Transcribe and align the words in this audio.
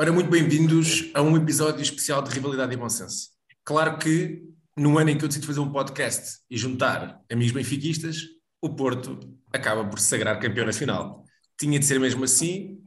Ora, 0.00 0.12
muito 0.12 0.30
bem-vindos 0.30 1.10
a 1.12 1.20
um 1.20 1.36
episódio 1.36 1.82
especial 1.82 2.22
de 2.22 2.30
Rivalidade 2.30 2.72
e 2.72 2.76
Bom 2.76 2.88
Senso. 2.88 3.30
Claro 3.64 3.98
que, 3.98 4.44
no 4.76 4.96
ano 4.96 5.10
em 5.10 5.18
que 5.18 5.24
eu 5.24 5.28
decidi 5.28 5.44
fazer 5.44 5.58
um 5.58 5.72
podcast 5.72 6.38
e 6.48 6.56
juntar 6.56 7.20
amigos 7.28 7.52
benfiquistas, 7.52 8.22
o 8.62 8.76
Porto 8.76 9.18
acaba 9.52 9.84
por 9.84 9.98
se 9.98 10.06
sagrar 10.06 10.38
campeão 10.38 10.64
nacional. 10.64 11.24
Tinha 11.58 11.80
de 11.80 11.84
ser 11.84 11.98
mesmo 11.98 12.22
assim, 12.22 12.78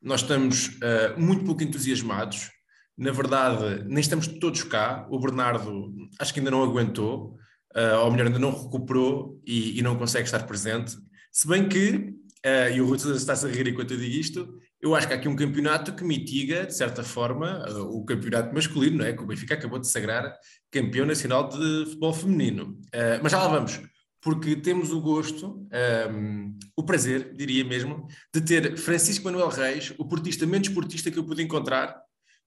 nós 0.00 0.20
estamos 0.20 0.78
ah, 0.80 1.18
muito 1.18 1.44
pouco 1.44 1.60
entusiasmados, 1.64 2.48
na 2.96 3.10
verdade, 3.10 3.84
nem 3.88 3.98
estamos 3.98 4.28
todos 4.28 4.62
cá, 4.62 5.08
o 5.10 5.18
Bernardo 5.18 5.92
acho 6.20 6.32
que 6.32 6.38
ainda 6.38 6.52
não 6.52 6.62
aguentou, 6.62 7.36
ah, 7.74 8.02
ou 8.02 8.12
melhor, 8.12 8.28
ainda 8.28 8.38
não 8.38 8.52
recuperou 8.52 9.42
e, 9.44 9.76
e 9.76 9.82
não 9.82 9.96
consegue 9.96 10.26
estar 10.26 10.46
presente, 10.46 10.96
se 11.32 11.48
bem 11.48 11.68
que, 11.68 12.14
ah, 12.46 12.70
e 12.70 12.80
o 12.80 12.86
Rui 12.86 12.96
está-se 12.96 13.44
a 13.44 13.48
rir 13.48 13.66
enquanto 13.66 13.90
eu 13.90 13.98
digo 13.98 14.14
isto, 14.14 14.60
eu 14.82 14.94
acho 14.94 15.06
que 15.06 15.12
há 15.12 15.16
aqui 15.16 15.28
um 15.28 15.36
campeonato 15.36 15.94
que 15.94 16.02
mitiga, 16.02 16.66
de 16.66 16.74
certa 16.74 17.04
forma, 17.04 17.64
o 17.90 18.04
campeonato 18.04 18.54
masculino, 18.54 18.98
não 18.98 19.04
é? 19.04 19.12
Que 19.12 19.22
o 19.22 19.26
Benfica 19.26 19.54
acabou 19.54 19.78
de 19.78 19.88
sagrar 19.88 20.34
campeão 20.70 21.04
nacional 21.04 21.48
de 21.48 21.84
futebol 21.84 22.12
feminino. 22.14 22.78
Uh, 22.86 23.20
mas 23.22 23.32
já 23.32 23.38
lá 23.38 23.48
vamos, 23.48 23.80
porque 24.22 24.56
temos 24.56 24.90
o 24.90 25.00
gosto, 25.00 25.66
um, 26.10 26.58
o 26.76 26.82
prazer, 26.82 27.34
diria 27.34 27.64
mesmo, 27.64 28.06
de 28.34 28.40
ter 28.40 28.76
Francisco 28.78 29.24
Manuel 29.26 29.48
Reis, 29.48 29.92
o 29.98 30.06
portista 30.06 30.46
menos 30.46 30.68
portista 30.68 31.10
que 31.10 31.18
eu 31.18 31.24
pude 31.24 31.42
encontrar, 31.42 31.96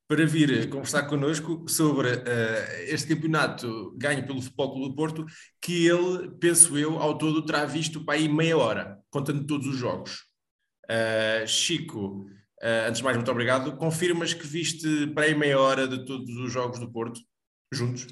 para 0.07 0.25
vir 0.25 0.69
conversar 0.69 1.03
connosco 1.03 1.65
sobre 1.67 2.09
uh, 2.09 2.21
este 2.87 3.15
campeonato 3.15 3.95
ganho 3.97 4.25
pelo 4.25 4.41
Futebol 4.41 4.73
Clube 4.73 4.89
do 4.89 4.95
Porto, 4.95 5.25
que 5.61 5.87
ele, 5.87 6.29
penso 6.39 6.77
eu, 6.77 6.99
ao 6.99 7.17
todo 7.17 7.45
terá 7.45 7.65
visto 7.65 8.03
para 8.03 8.15
aí 8.15 8.27
meia 8.27 8.57
hora, 8.57 8.99
contando 9.09 9.45
todos 9.45 9.65
os 9.67 9.77
jogos. 9.77 10.32
Uh, 10.85 11.47
Chico, 11.47 12.27
uh, 12.61 12.87
antes 12.87 12.97
de 12.97 13.03
mais, 13.03 13.15
muito 13.15 13.31
obrigado. 13.31 13.75
Confirmas 13.77 14.33
que 14.33 14.45
viste 14.45 15.07
para 15.07 15.25
aí 15.25 15.35
meia 15.35 15.59
hora 15.59 15.87
de 15.87 16.05
todos 16.05 16.29
os 16.37 16.51
jogos 16.51 16.79
do 16.79 16.91
Porto, 16.91 17.19
juntos? 17.71 18.07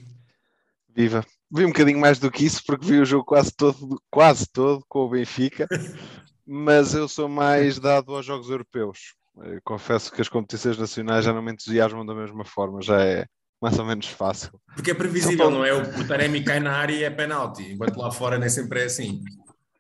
Viva. 0.93 1.25
Vi 1.49 1.65
um 1.65 1.69
bocadinho 1.69 1.99
mais 1.99 2.19
do 2.19 2.31
que 2.31 2.45
isso, 2.45 2.63
porque 2.65 2.85
vi 2.85 2.99
o 2.99 3.05
jogo 3.05 3.25
quase 3.25 3.51
todo, 3.53 4.01
quase 4.09 4.47
todo 4.49 4.83
com 4.87 4.99
o 4.99 5.09
Benfica, 5.09 5.67
mas 6.45 6.93
eu 6.93 7.07
sou 7.07 7.27
mais 7.27 7.79
dado 7.79 8.15
aos 8.15 8.25
jogos 8.25 8.49
europeus. 8.49 9.15
Eu 9.37 9.59
confesso 9.63 10.11
que 10.11 10.21
as 10.21 10.29
competições 10.29 10.77
nacionais 10.77 11.25
já 11.25 11.33
não 11.33 11.41
me 11.41 11.51
entusiasmam 11.51 12.05
da 12.05 12.13
mesma 12.13 12.45
forma, 12.45 12.81
já 12.81 13.01
é 13.03 13.25
mais 13.61 13.77
ou 13.77 13.85
menos 13.85 14.07
fácil. 14.07 14.51
Porque 14.73 14.91
é 14.91 14.93
previsível, 14.93 15.51
não 15.51 15.63
é? 15.63 15.73
O 15.73 16.07
Taremi 16.07 16.43
cai 16.43 16.59
na 16.59 16.73
área 16.73 16.93
e 16.93 17.03
é 17.03 17.09
penalti, 17.09 17.73
enquanto 17.73 17.97
lá 17.97 18.11
fora 18.11 18.37
nem 18.37 18.49
sempre 18.49 18.81
é 18.81 18.85
assim. 18.85 19.23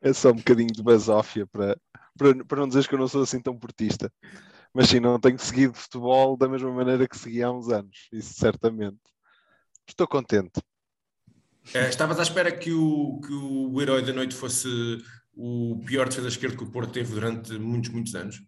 É 0.01 0.13
só 0.13 0.31
um 0.31 0.35
bocadinho 0.35 0.71
de 0.71 0.81
basófia 0.81 1.47
para, 1.47 1.77
para, 2.21 2.45
para 2.45 2.59
não 2.59 2.67
dizeres 2.67 2.87
que 2.87 2.93
eu 2.93 2.99
não 2.99 3.07
sou 3.07 3.23
assim 3.23 3.41
tão 3.41 3.57
portista. 3.57 4.13
Mas 4.73 4.89
sim, 4.89 4.99
não 4.99 5.19
tenho 5.19 5.39
seguido 5.39 5.73
futebol 5.73 6.37
da 6.37 6.47
mesma 6.47 6.71
maneira 6.71 7.07
que 7.07 7.17
segui 7.17 7.41
há 7.41 7.51
uns 7.51 7.69
anos, 7.69 8.07
isso 8.13 8.33
certamente. 8.35 8.99
Estou 9.87 10.07
contente. 10.07 10.59
Uh, 11.75 11.89
estavas 11.89 12.19
à 12.19 12.23
espera 12.23 12.51
que 12.51 12.71
o, 12.71 13.19
que 13.21 13.33
o 13.33 13.81
herói 13.81 14.03
da 14.03 14.13
noite 14.13 14.35
fosse 14.35 14.67
o 15.33 15.81
pior 15.85 16.07
defesa 16.07 16.27
esquerdo 16.27 16.57
que 16.57 16.63
o 16.63 16.71
Porto 16.71 16.93
teve 16.93 17.11
durante 17.13 17.53
muitos, 17.53 17.89
muitos 17.89 18.15
anos? 18.15 18.41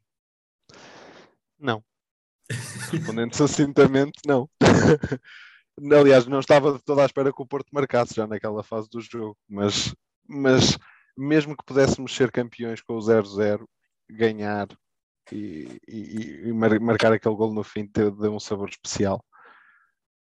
Não. 1.60 1.84
Respondendo 2.92 3.36
sucintamente, 3.36 4.20
não. 4.26 4.50
Aliás, 6.00 6.28
não 6.28 6.40
estava 6.40 6.74
de 6.74 6.84
toda 6.84 7.02
à 7.02 7.06
espera 7.06 7.34
que 7.34 7.42
o 7.42 7.46
Porto 7.46 7.68
marcasse 7.72 8.14
já 8.16 8.28
naquela 8.28 8.64
fase 8.64 8.88
do 8.90 9.02
jogo, 9.02 9.38
mas, 9.50 9.94
mas 10.28 10.78
mesmo 11.18 11.56
que 11.56 11.66
pudéssemos 11.66 12.16
ser 12.16 12.32
campeões 12.32 12.82
com 12.82 12.96
o 12.96 13.00
0-0, 13.00 13.66
ganhar 14.10 14.68
e, 15.32 15.80
e, 15.88 16.48
e 16.48 16.54
mar- 16.54 16.80
marcar 16.80 17.14
aquele 17.14 17.36
gol 17.36 17.54
no 17.54 17.64
fim 17.64 17.90
deu, 17.94 18.34
um 18.34 18.40
sabor 18.40 18.70
especial, 18.70 19.24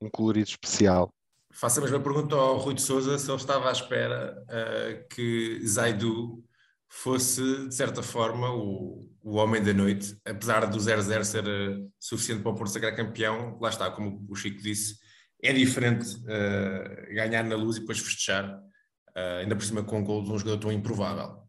um 0.01 0.09
colorido 0.09 0.49
especial. 0.49 1.13
Faço 1.53 1.79
a 1.79 1.83
mesma 1.83 2.01
pergunta 2.01 2.35
ao 2.35 2.59
Rui 2.59 2.75
de 2.75 2.83
Souza 2.83 3.17
se 3.19 3.31
ele 3.31 3.37
estava 3.37 3.69
à 3.69 3.73
espera 3.73 4.37
uh, 4.43 5.09
que 5.15 5.61
Zaidu 5.67 6.45
fosse, 6.89 7.69
de 7.69 7.75
certa 7.75 8.03
forma, 8.03 8.53
o, 8.53 9.09
o 9.23 9.35
homem 9.35 9.63
da 9.63 9.73
noite, 9.73 10.17
apesar 10.25 10.67
do 10.67 10.79
0-0 10.79 11.25
ser 11.25 11.45
uh, 11.45 11.93
suficiente 11.99 12.43
para 12.43 12.53
o 12.53 12.55
Porto 12.55 12.71
sagrar 12.73 12.95
campeão, 12.97 13.59
lá 13.61 13.69
está, 13.69 13.91
como 13.91 14.25
o 14.29 14.35
Chico 14.35 14.61
disse, 14.63 14.97
é 15.43 15.53
diferente 15.53 16.17
uh, 16.17 17.15
ganhar 17.15 17.45
na 17.45 17.57
luz 17.57 17.77
e 17.77 17.81
depois 17.81 17.99
festejar, 17.99 18.61
uh, 19.17 19.41
ainda 19.41 19.57
por 19.57 19.65
cima 19.65 19.83
com 19.83 20.01
um 20.01 20.05
gol 20.05 20.23
de 20.23 20.31
um 20.31 20.39
jogador 20.39 20.59
tão 20.59 20.73
improvável. 20.73 21.45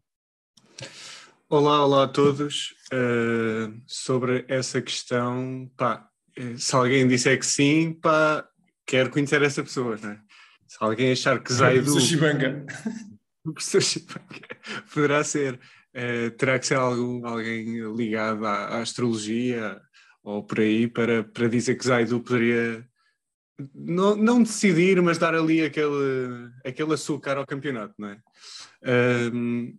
Olá, 1.48 1.84
olá 1.84 2.04
a 2.04 2.08
todos. 2.08 2.74
Uh, 2.92 3.80
sobre 3.86 4.44
essa 4.48 4.82
questão, 4.82 5.70
pá, 5.76 6.08
eh, 6.36 6.56
se 6.56 6.74
alguém 6.74 7.06
disser 7.08 7.38
que 7.38 7.46
sim, 7.46 7.92
pá, 7.94 8.46
quero 8.84 9.10
conhecer 9.10 9.42
essa 9.42 9.62
pessoa, 9.62 9.96
não 10.02 10.10
é? 10.10 10.20
Se 10.66 10.76
alguém 10.80 11.12
achar 11.12 11.42
que 11.42 11.52
Zaidu... 11.52 11.92
O 13.44 13.52
professor 13.52 13.80
Chipanga 13.80 14.58
poderá 14.92 15.22
ser, 15.22 15.60
eh, 15.94 16.30
terá 16.30 16.58
que 16.58 16.66
ser 16.66 16.74
algum, 16.74 17.24
alguém 17.24 17.80
ligado 17.94 18.44
à, 18.44 18.66
à 18.66 18.80
astrologia 18.80 19.80
ou 20.24 20.42
por 20.44 20.58
aí 20.58 20.88
para, 20.88 21.22
para 21.22 21.48
dizer 21.48 21.76
que 21.76 21.86
Zaidu 21.86 22.18
poderia 22.18 22.84
não, 23.74 24.16
não 24.16 24.42
decidir, 24.42 25.00
mas 25.00 25.18
dar 25.18 25.34
ali 25.34 25.62
aquele, 25.62 26.50
aquele 26.64 26.94
açúcar 26.94 27.36
ao 27.36 27.46
campeonato, 27.46 27.94
não 27.98 28.08
é? 28.08 28.18
Ahm, 28.84 29.74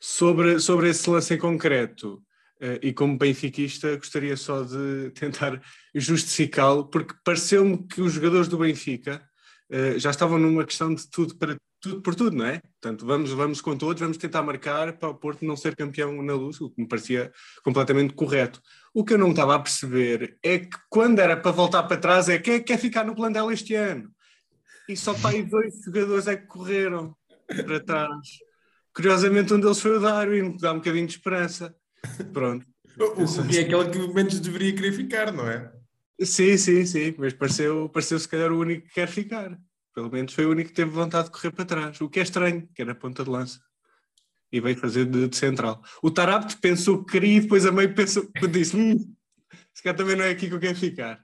sobre, 0.00 0.60
sobre 0.60 0.90
esse 0.90 1.08
lance 1.10 1.34
em 1.34 1.38
concreto, 1.38 2.22
eh, 2.60 2.78
e 2.82 2.92
como 2.92 3.18
benfiquista, 3.18 3.96
gostaria 3.96 4.36
só 4.36 4.62
de 4.62 5.10
tentar 5.10 5.60
justificá-lo, 5.94 6.88
porque 6.88 7.14
pareceu-me 7.24 7.86
que 7.86 8.00
os 8.00 8.12
jogadores 8.12 8.48
do 8.48 8.58
Benfica 8.58 9.22
eh, 9.70 9.98
já 9.98 10.10
estavam 10.10 10.38
numa 10.38 10.64
questão 10.64 10.94
de 10.94 11.08
tudo 11.10 11.36
para 11.36 11.56
tudo 11.80 12.02
por 12.02 12.14
tudo, 12.14 12.36
não 12.36 12.46
é? 12.46 12.60
Portanto, 12.80 13.06
vamos, 13.06 13.30
vamos 13.30 13.60
com 13.60 13.76
todos, 13.76 14.00
vamos 14.00 14.16
tentar 14.16 14.42
marcar 14.42 14.96
para 14.98 15.10
o 15.10 15.14
Porto 15.14 15.44
não 15.44 15.56
ser 15.56 15.76
campeão 15.76 16.22
na 16.22 16.34
luz, 16.34 16.60
o 16.60 16.70
que 16.70 16.80
me 16.80 16.88
parecia 16.88 17.32
completamente 17.62 18.14
correto. 18.14 18.60
O 18.96 19.04
que 19.04 19.12
eu 19.12 19.18
não 19.18 19.28
estava 19.28 19.54
a 19.54 19.58
perceber 19.58 20.38
é 20.42 20.58
que 20.58 20.78
quando 20.88 21.18
era 21.18 21.36
para 21.36 21.50
voltar 21.50 21.82
para 21.82 21.98
trás, 21.98 22.30
é 22.30 22.38
quem 22.38 22.54
é 22.54 22.58
que 22.60 22.64
quer 22.64 22.78
ficar 22.78 23.04
no 23.04 23.14
plantel 23.14 23.52
este 23.52 23.74
ano? 23.74 24.10
E 24.88 24.96
só 24.96 25.12
para 25.12 25.36
aí 25.36 25.42
dois 25.42 25.82
jogadores 25.84 26.26
é 26.26 26.34
que 26.34 26.46
correram 26.46 27.14
para 27.46 27.78
trás. 27.78 28.26
Curiosamente, 28.94 29.52
um 29.52 29.60
deles 29.60 29.82
foi 29.82 29.98
o 29.98 30.00
Darwin, 30.00 30.52
que 30.52 30.62
dá 30.62 30.72
um 30.72 30.76
bocadinho 30.76 31.06
de 31.06 31.12
esperança. 31.12 31.76
Pronto. 32.32 32.64
O 32.98 33.46
que 33.46 33.58
é 33.58 33.60
aquele 33.64 33.90
que 33.90 34.14
menos 34.14 34.40
deveria 34.40 34.74
querer 34.74 34.92
ficar, 34.92 35.30
não 35.30 35.46
é? 35.46 35.70
Sim, 36.22 36.56
sim, 36.56 36.86
sim, 36.86 37.14
mas 37.18 37.34
pareceu, 37.34 37.90
pareceu 37.90 38.18
se 38.18 38.26
calhar 38.26 38.50
o 38.50 38.58
único 38.58 38.88
que 38.88 38.94
quer 38.94 39.08
ficar. 39.08 39.58
Pelo 39.94 40.10
menos 40.10 40.32
foi 40.32 40.46
o 40.46 40.50
único 40.52 40.70
que 40.70 40.74
teve 40.74 40.90
vontade 40.90 41.26
de 41.26 41.32
correr 41.32 41.50
para 41.50 41.66
trás, 41.66 42.00
o 42.00 42.08
que 42.08 42.18
é 42.18 42.22
estranho, 42.22 42.66
que 42.74 42.80
era 42.80 42.92
a 42.92 42.94
ponta 42.94 43.22
de 43.22 43.28
lança. 43.28 43.60
E 44.56 44.60
veio 44.60 44.76
fazer 44.78 45.04
de, 45.04 45.28
de 45.28 45.36
central. 45.36 45.82
O 46.02 46.10
Tarabt 46.10 46.56
pensou 46.58 47.04
que 47.04 47.12
queria 47.12 47.36
e 47.36 47.40
depois 47.40 47.66
a 47.66 47.72
meio 47.72 47.94
pensou, 47.94 48.26
disse: 48.50 48.76
hum, 48.76 48.96
se 49.74 49.82
calhar 49.82 49.96
também 49.96 50.16
não 50.16 50.24
é 50.24 50.30
aqui 50.30 50.48
que 50.48 50.54
eu 50.54 50.60
quero 50.60 50.76
ficar. 50.76 51.20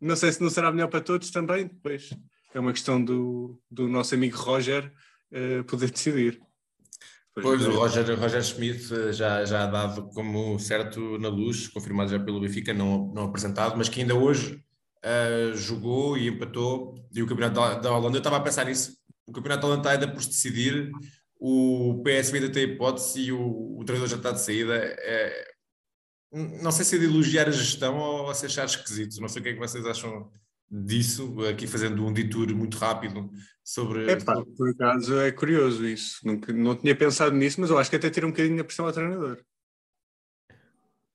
Não 0.00 0.16
sei 0.16 0.32
se 0.32 0.40
não 0.40 0.48
será 0.48 0.70
melhor 0.70 0.88
para 0.88 1.00
todos 1.00 1.30
também, 1.30 1.66
depois 1.66 2.10
é 2.54 2.60
uma 2.60 2.72
questão 2.72 3.02
do, 3.02 3.60
do 3.70 3.88
nosso 3.88 4.14
amigo 4.14 4.36
Roger 4.36 4.92
eh, 5.32 5.62
poder 5.62 5.90
decidir. 5.90 6.40
Pois, 7.32 7.64
o 7.64 7.70
Roger, 7.70 8.18
Roger 8.18 8.42
Schmidt 8.42 8.92
eh, 8.92 9.12
já, 9.12 9.44
já 9.44 9.66
dado 9.66 10.08
como 10.08 10.58
certo 10.58 11.18
na 11.18 11.28
luz, 11.28 11.68
confirmado 11.68 12.10
já 12.10 12.18
pelo 12.18 12.40
Benfica, 12.40 12.74
não, 12.74 13.12
não 13.14 13.24
apresentado, 13.24 13.76
mas 13.76 13.88
que 13.88 14.00
ainda 14.00 14.14
hoje 14.14 14.62
uh, 15.04 15.56
jogou 15.56 16.18
e 16.18 16.28
empatou. 16.28 16.94
E 17.14 17.22
o 17.22 17.26
Campeonato 17.26 17.60
da, 17.60 17.74
da 17.78 17.96
Holanda, 17.96 18.16
eu 18.16 18.20
estava 18.20 18.36
a 18.36 18.40
pensar 18.40 18.66
nisso, 18.66 18.96
o 19.26 19.32
Campeonato 19.32 19.62
da 19.62 19.66
Holanda 19.68 19.80
está 19.80 19.90
ainda 19.92 20.12
por 20.12 20.22
se 20.22 20.28
decidir, 20.30 20.90
o 21.40 22.02
PSV 22.04 22.36
ainda 22.36 22.52
tem 22.52 22.64
hipótese 22.64 23.20
e 23.22 23.32
o, 23.32 23.78
o 23.78 23.84
treinador 23.84 24.10
já 24.10 24.16
está 24.16 24.30
de 24.30 24.42
saída. 24.42 24.74
É, 24.76 25.54
não 26.30 26.70
sei 26.70 26.84
se 26.84 26.96
é 26.96 26.98
de 26.98 27.06
elogiar 27.06 27.48
a 27.48 27.50
gestão 27.50 27.96
ou 27.96 28.34
se 28.34 28.44
achar 28.44 28.66
esquisito, 28.66 29.18
não 29.20 29.28
sei 29.28 29.40
o 29.40 29.42
que 29.42 29.48
é 29.48 29.52
que 29.54 29.58
vocês 29.58 29.86
acham 29.86 30.30
disso, 30.70 31.44
aqui 31.46 31.66
fazendo 31.66 32.06
um 32.06 32.12
detour 32.12 32.54
muito 32.54 32.76
rápido 32.76 33.30
sobre. 33.64 34.10
É 34.10 34.16
pá, 34.16 34.44
por 34.56 34.68
acaso 34.68 35.18
é 35.18 35.32
curioso 35.32 35.86
isso. 35.86 36.20
Nunca, 36.24 36.52
não 36.52 36.76
tinha 36.76 36.94
pensado 36.94 37.34
nisso, 37.34 37.58
mas 37.58 37.70
eu 37.70 37.78
acho 37.78 37.88
que 37.88 37.96
até 37.96 38.10
tira 38.10 38.26
um 38.26 38.30
bocadinho 38.30 38.60
a 38.60 38.64
pressão 38.64 38.86
ao 38.86 38.92
treinador. 38.92 39.42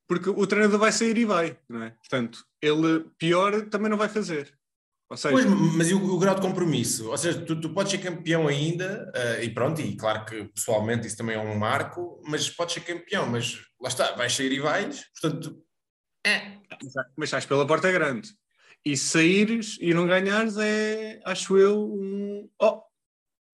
porque 0.07 0.30
o 0.30 0.48
treinador 0.48 0.80
vai 0.80 0.92
sair 0.92 1.18
e 1.18 1.25
vai, 1.25 1.57
não 1.69 1.83
é? 1.83 1.92
Portanto, 1.92 2.44
ele 2.60 3.06
pior 3.19 3.69
também 3.69 3.89
não 3.89 3.98
vai 3.98 4.10
fazer. 4.10 4.57
Ou 5.10 5.18
seja, 5.18 5.34
Pois, 5.34 5.46
mas 5.46 5.90
e 5.90 5.94
o, 5.94 6.04
o 6.04 6.18
grau 6.18 6.34
de 6.34 6.42
compromisso? 6.42 7.10
Ou 7.10 7.18
seja, 7.18 7.40
tu, 7.46 7.60
tu 7.60 7.69
podes 7.69 7.92
ser 7.92 8.00
campeão 8.00 8.48
ainda, 8.48 9.12
eh, 9.13 9.44
e 9.44 9.50
pronto, 9.52 9.80
e 9.80 9.96
claro 9.96 10.25
que 10.25 10.46
pessoalmente 10.46 11.06
isso 11.06 11.18
também 11.18 11.36
é 11.36 11.40
um 11.40 11.57
marco, 11.57 12.19
mas 12.28 12.50
podes 12.50 12.74
ser 12.74 12.81
campeão, 12.81 13.28
mas 13.28 13.60
lá 13.80 13.88
está, 13.88 14.13
vais 14.13 14.34
sair 14.34 14.52
e 14.52 14.60
vais, 14.60 15.06
portanto, 15.22 15.63
é. 16.25 16.57
mas 17.16 17.28
estás 17.28 17.46
pela 17.46 17.68
porta 17.68 17.92
grande. 17.92 18.30
E 18.84 18.98
saíres 18.98 19.78
e 19.80 19.94
não 19.94 20.07
ganhares 20.07 20.57
é, 20.57 21.19
acho 21.24 21.57
eu, 21.57 21.92
um. 21.92 22.50
Oh! 22.60 22.81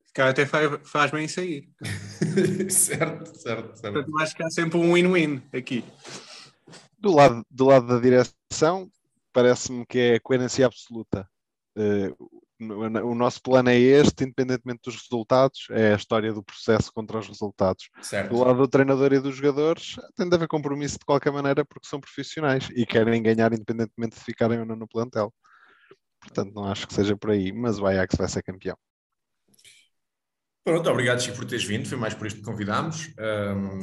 Se 0.06 0.14
calhar 0.14 0.32
até 0.32 0.46
faz, 0.46 0.90
faz 0.90 1.12
bem 1.12 1.28
sair. 1.28 1.70
certo, 2.70 3.38
certo, 3.38 3.78
certo. 3.78 3.94
Portanto, 3.94 4.20
acho 4.20 4.36
que 4.36 4.44
há 4.44 4.50
sempre 4.50 4.78
um 4.78 4.94
win-win 4.94 5.42
aqui. 5.54 5.86
Do 6.98 7.14
lado, 7.14 7.46
do 7.50 7.66
lado 7.66 7.88
da 7.88 8.00
direção, 8.00 8.90
parece-me 9.32 9.86
que 9.86 9.98
é 9.98 10.20
coerência 10.20 10.66
absoluta. 10.66 11.30
Eh, 11.76 12.14
o 12.60 13.16
nosso 13.16 13.42
plano 13.42 13.70
é 13.70 13.78
este, 13.78 14.24
independentemente 14.24 14.82
dos 14.86 14.96
resultados, 14.96 15.68
é 15.72 15.94
a 15.94 15.96
história 15.96 16.32
do 16.32 16.44
processo 16.44 16.92
contra 16.94 17.18
os 17.18 17.28
resultados. 17.28 17.90
certo. 18.02 18.30
Do 18.30 18.44
lado 18.44 18.58
do 18.58 18.68
treinador 18.68 19.12
e 19.14 19.20
dos 19.20 19.36
jogadores, 19.36 19.96
tem 20.16 20.30
de 20.30 20.36
haver 20.36 20.48
compromisso 20.48 21.00
de 21.00 21.06
qualquer 21.06 21.32
maneira 21.32 21.66
porque 21.66 21.88
são 21.88 22.00
profissionais 22.00 22.70
e 22.76 22.86
querem 22.86 23.24
ganhar 23.24 23.52
independentemente 23.52 24.18
de 24.18 24.24
ficarem 24.24 24.60
ou 24.60 24.66
não 24.66 24.76
no 24.76 24.88
plantel. 24.88 25.34
Portanto, 26.20 26.54
não 26.54 26.66
acho 26.66 26.88
que 26.88 26.94
seja 26.94 27.18
por 27.18 27.32
aí, 27.32 27.52
mas 27.52 27.80
o 27.80 27.86
Ajax 27.88 28.16
vai 28.16 28.28
ser 28.28 28.44
campeão. 28.44 28.78
Pronto, 30.64 30.88
obrigado, 30.92 31.20
Chico, 31.20 31.38
por 31.38 31.46
teres 31.46 31.64
vindo. 31.64 31.90
Foi 31.90 31.98
mais 31.98 32.14
por 32.14 32.28
isto 32.28 32.40
que 32.40 32.46
convidámos. 32.46 33.12
Ahm, 33.18 33.80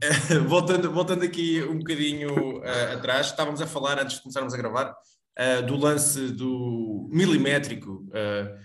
voltando, 0.46 0.92
voltando 0.92 1.24
aqui 1.24 1.62
um 1.62 1.78
bocadinho 1.78 2.62
ah, 2.62 2.92
atrás, 2.94 3.28
estávamos 3.28 3.62
a 3.62 3.66
falar, 3.66 3.98
antes 3.98 4.16
de 4.16 4.22
começarmos 4.22 4.52
a 4.52 4.56
gravar, 4.58 4.94
ah, 5.38 5.60
do 5.62 5.76
lance 5.76 6.32
do 6.32 7.08
milimétrico, 7.12 8.06
ah, 8.12 8.58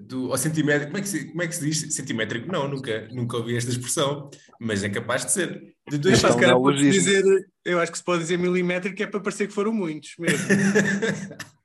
do, 0.00 0.28
ou 0.30 0.36
centimétrico. 0.36 0.86
Como 0.90 0.98
é, 0.98 1.02
que 1.02 1.08
se, 1.08 1.24
como 1.26 1.42
é 1.42 1.46
que 1.46 1.54
se 1.54 1.64
diz? 1.64 1.94
Centimétrico? 1.94 2.50
Não, 2.50 2.66
nunca, 2.68 3.08
nunca 3.12 3.36
ouvi 3.36 3.56
esta 3.56 3.70
expressão, 3.70 4.28
mas 4.60 4.82
é 4.82 4.88
capaz 4.88 5.24
de 5.24 5.30
ser. 5.32 5.74
De 5.88 5.96
dois 5.96 6.20
podes 6.20 6.36
neologismo. 6.36 6.92
dizer, 6.92 7.48
eu 7.64 7.80
acho 7.80 7.92
que 7.92 7.98
se 7.98 8.04
pode 8.04 8.22
dizer 8.22 8.36
milimétrico 8.36 9.02
é 9.02 9.06
para 9.06 9.20
parecer 9.20 9.46
que 9.46 9.54
foram 9.54 9.72
muitos 9.72 10.14
mesmo. 10.18 10.46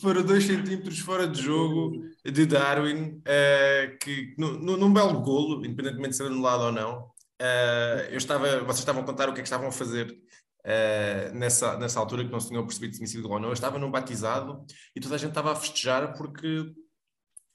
Foram 0.00 0.22
dois 0.22 0.44
centímetros 0.44 1.00
fora 1.00 1.26
de 1.26 1.42
jogo 1.42 2.04
de 2.24 2.46
Darwin, 2.46 3.20
eh, 3.24 3.96
que 4.00 4.34
nu- 4.38 4.58
num 4.76 4.92
belo 4.92 5.20
golo, 5.20 5.64
independentemente 5.64 6.10
de 6.10 6.16
ser 6.16 6.26
anulado 6.26 6.62
ou 6.62 6.72
não, 6.72 7.10
eh, 7.40 8.08
eu 8.12 8.18
estava, 8.18 8.60
vocês 8.60 8.78
estavam 8.78 9.02
a 9.02 9.04
contar 9.04 9.28
o 9.28 9.32
que 9.32 9.40
é 9.40 9.42
que 9.42 9.48
estavam 9.48 9.68
a 9.68 9.72
fazer 9.72 10.16
eh, 10.64 11.30
nessa, 11.32 11.78
nessa 11.78 11.98
altura, 12.00 12.24
que 12.24 12.30
não 12.30 12.40
se 12.40 12.48
tinham 12.48 12.64
percebido 12.64 12.92
se 12.92 12.98
tinha 12.98 13.06
sido 13.06 13.30
ou 13.30 13.40
não. 13.40 13.48
Eu 13.48 13.54
estava 13.54 13.78
num 13.78 13.90
batizado 13.90 14.64
e 14.94 15.00
toda 15.00 15.14
a 15.14 15.18
gente 15.18 15.30
estava 15.30 15.52
a 15.52 15.56
festejar 15.56 16.14
porque, 16.14 16.72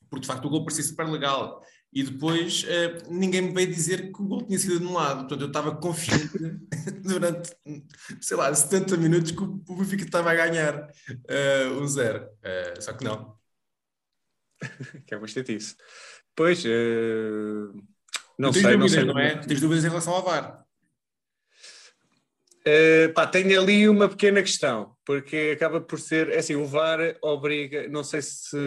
porque 0.10 0.22
de 0.22 0.28
facto 0.28 0.46
o 0.46 0.50
gol 0.50 0.64
parecia 0.64 0.84
super 0.84 1.08
legal. 1.08 1.62
E 1.92 2.02
depois 2.02 2.66
eh, 2.68 2.98
ninguém 3.10 3.42
me 3.42 3.54
veio 3.54 3.68
dizer 3.68 4.12
que 4.12 4.22
o 4.22 4.26
gol 4.26 4.42
tinha 4.44 4.58
sido 4.58 4.78
anulado. 4.78 5.20
Portanto, 5.20 5.42
eu 5.42 5.48
estava 5.48 5.76
confiante 5.76 6.40
durante, 7.04 7.56
sei 8.20 8.36
lá, 8.38 8.54
70 8.54 8.98
minutos 8.98 9.32
que 9.32 9.44
o 9.44 9.76
Benfica 9.76 10.04
estava 10.04 10.32
a 10.32 10.36
ganhar 10.36 10.90
eh, 11.28 11.68
um 11.68 11.88
zero. 11.88 12.28
Só 12.80 12.94
que 12.94 13.04
não. 13.04 13.38
que 15.06 15.14
é 15.14 15.18
uma 15.18 15.28
estetice. 15.28 15.76
Pois, 16.36 16.64
não 18.40 18.52
sei, 18.52 18.64
não 18.64 18.72
dúvidas, 18.72 18.92
sei. 18.92 19.04
não 19.06 19.20
é? 19.20 19.38
Tens 19.38 19.62
dúvidas 19.62 19.86
em 19.86 19.90
relação 19.90 20.14
ao 20.14 20.24
VAR. 20.24 20.63
Eh, 22.66 23.10
pá, 23.10 23.28
tenho 23.28 23.60
ali 23.60 23.90
uma 23.90 24.08
pequena 24.08 24.42
questão, 24.42 24.96
porque 25.06 25.52
acaba 25.54 25.82
por 25.82 26.00
ser, 26.00 26.30
é 26.30 26.38
assim, 26.38 26.56
o 26.56 26.66
VAR 26.66 27.18
obriga, 27.22 27.90
não 27.90 28.06
sei 28.06 28.22
se, 28.22 28.58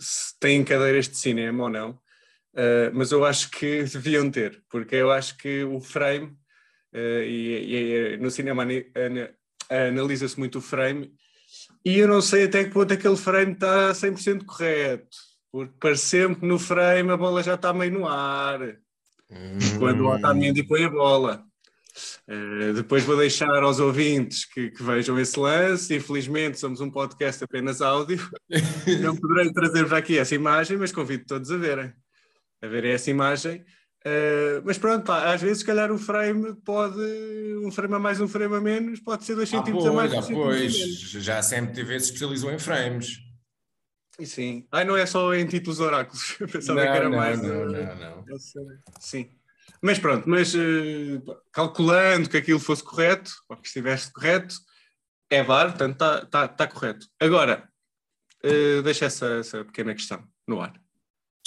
se 0.00 0.38
tem 0.40 0.64
cadeiras 0.64 1.08
de 1.08 1.16
cinema 1.16 1.64
ou 1.64 1.70
não, 1.70 2.00
eh, 2.56 2.90
mas 2.92 3.12
eu 3.12 3.24
acho 3.24 3.50
que 3.52 3.84
deviam 3.94 4.28
ter, 4.30 4.64
porque 4.68 4.96
eu 4.96 5.12
acho 5.12 5.36
que 5.36 5.62
o 5.62 5.80
frame, 5.80 6.36
eh, 6.92 7.24
e, 7.24 8.14
e 8.14 8.16
no 8.16 8.32
cinema 8.32 8.66
analisa-se 9.70 10.36
muito 10.36 10.58
o 10.58 10.62
frame, 10.62 11.12
e 11.84 11.98
eu 11.98 12.08
não 12.08 12.20
sei 12.20 12.44
até 12.46 12.64
que 12.64 12.70
ponto 12.70 12.92
aquele 12.92 13.16
frame 13.16 13.52
está 13.52 13.92
100% 13.92 14.44
correto, 14.44 15.16
porque 15.52 15.74
parece-me 15.78 16.34
que 16.34 16.44
no 16.44 16.58
frame 16.58 17.12
a 17.12 17.16
bola 17.16 17.44
já 17.44 17.54
está 17.54 17.72
meio 17.72 17.92
no 17.92 18.08
ar, 18.08 18.76
quando 19.78 20.00
o 20.00 20.08
Otamendi 20.08 20.64
põe 20.64 20.84
a 20.84 20.90
bola. 20.90 21.46
Uh, 22.28 22.72
depois 22.74 23.04
vou 23.04 23.16
deixar 23.16 23.62
aos 23.62 23.80
ouvintes 23.80 24.44
que, 24.44 24.70
que 24.70 24.82
vejam 24.82 25.18
esse 25.18 25.38
lance. 25.38 25.94
Infelizmente, 25.94 26.58
somos 26.58 26.80
um 26.80 26.90
podcast 26.90 27.42
apenas 27.42 27.80
áudio. 27.80 28.18
Não 29.02 29.16
poderei 29.16 29.52
trazer-vos 29.52 29.92
aqui 29.92 30.18
essa 30.18 30.34
imagem, 30.34 30.76
mas 30.76 30.92
convido 30.92 31.24
todos 31.26 31.50
a 31.50 31.56
verem. 31.56 31.92
A 32.62 32.66
verem 32.66 32.92
essa 32.92 33.10
imagem. 33.10 33.64
Uh, 34.06 34.62
mas 34.64 34.78
pronto, 34.78 35.04
pá, 35.04 35.34
às 35.34 35.42
vezes, 35.42 35.58
se 35.58 35.64
calhar, 35.64 35.90
o 35.90 35.98
frame 35.98 36.54
pode, 36.64 37.00
um 37.64 37.72
frame 37.72 37.94
a 37.94 37.98
mais, 37.98 38.20
um 38.20 38.28
frame 38.28 38.54
a 38.54 38.60
menos, 38.60 39.00
pode 39.00 39.24
ser 39.24 39.34
dois 39.34 39.52
Ah, 39.52 39.58
centímetros 39.58 39.86
a 39.88 39.92
mais, 39.92 40.12
ah, 40.14 40.22
pois. 40.32 40.72
Já 40.74 41.38
a 41.38 41.42
CMTV 41.42 41.98
se 41.98 42.06
especializou 42.06 42.52
em 42.52 42.58
frames. 42.58 43.18
E 44.18 44.24
sim. 44.24 44.66
Ai, 44.70 44.84
não 44.84 44.96
é 44.96 45.04
só 45.06 45.34
em 45.34 45.44
títulos 45.46 45.80
oráculos. 45.80 46.36
Eu 46.40 46.48
pensava 46.48 46.84
Não, 46.84 46.92
que 46.92 46.96
era 46.96 47.08
não, 47.08 47.16
mais. 47.16 47.42
não, 47.42 47.62
uh, 47.62 47.72
não, 47.72 48.16
não. 48.26 48.38
Sim. 49.00 49.28
Mas 49.82 49.98
pronto, 49.98 50.28
mas 50.28 50.54
eh, 50.54 51.20
calculando 51.52 52.28
que 52.28 52.36
aquilo 52.36 52.58
fosse 52.58 52.82
correto, 52.82 53.30
ou 53.48 53.56
que 53.56 53.66
estivesse 53.66 54.12
correto, 54.12 54.54
é 55.30 55.42
VAR, 55.42 55.70
portanto 55.70 55.92
está 55.92 56.26
tá, 56.26 56.48
tá 56.48 56.66
correto. 56.66 57.06
Agora, 57.20 57.68
eh, 58.42 58.82
deixa 58.82 59.06
essa, 59.06 59.26
essa 59.38 59.64
pequena 59.64 59.94
questão 59.94 60.22
no 60.46 60.60
ar. 60.60 60.72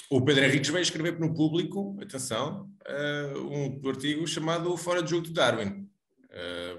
O 0.09 0.21
Pedro 0.21 0.43
Henriques 0.43 0.69
veio 0.69 0.81
escrever 0.81 1.19
no 1.19 1.33
público, 1.33 1.97
atenção, 2.01 2.69
eh, 2.85 3.33
um 3.37 3.87
artigo 3.87 4.27
chamado 4.27 4.75
Fora 4.75 5.03
de 5.03 5.11
Jogo 5.11 5.27
de 5.27 5.33
Darwin. 5.33 5.87
Eh, 6.31 6.77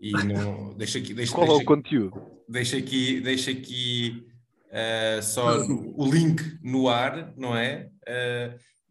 e 0.00 0.12
não, 0.12 0.74
deixa 0.76 0.98
aqui, 0.98 1.12
deixa, 1.12 1.32
Qual 1.32 1.44
é 1.44 1.48
deixa 1.48 1.62
o 1.62 1.66
conteúdo? 1.66 2.30
deixa 2.48 2.76
aqui, 2.76 3.20
deixa 3.20 3.50
aqui 3.50 4.26
só 5.22 5.58
o 5.66 6.08
link 6.08 6.40
no 6.62 6.88
ar, 6.88 7.34
não 7.36 7.56
é? 7.56 7.90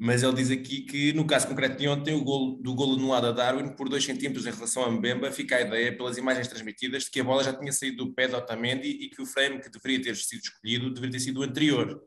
Mas 0.01 0.23
ele 0.23 0.33
diz 0.33 0.49
aqui 0.49 0.81
que 0.81 1.11
no 1.11 1.27
caso 1.27 1.45
concreto 1.45 1.77
de 1.77 1.85
ontem, 1.85 2.15
o 2.15 2.23
golo, 2.23 2.55
do 2.61 2.73
golo 2.73 2.95
anulado 2.95 3.27
a 3.27 3.31
Darwin 3.33 3.75
por 3.75 3.89
2 3.89 4.01
centímetros 4.01 4.45
em 4.45 4.51
relação 4.51 4.85
a 4.85 4.89
Mbemba, 4.89 5.29
fica 5.29 5.57
a 5.57 5.61
ideia, 5.61 5.95
pelas 5.95 6.17
imagens 6.17 6.47
transmitidas, 6.47 7.03
de 7.03 7.11
que 7.11 7.19
a 7.19 7.23
bola 7.23 7.43
já 7.43 7.51
tinha 7.51 7.71
saído 7.73 8.05
do 8.05 8.13
pé 8.13 8.27
de 8.27 8.35
Otamendi 8.35 8.87
e 8.87 9.09
que 9.09 9.21
o 9.21 9.25
frame 9.25 9.59
que 9.59 9.69
deveria 9.69 10.01
ter 10.01 10.15
sido 10.15 10.39
escolhido 10.39 10.93
deveria 10.93 11.11
ter 11.11 11.19
sido 11.19 11.41
o 11.41 11.43
anterior. 11.43 12.01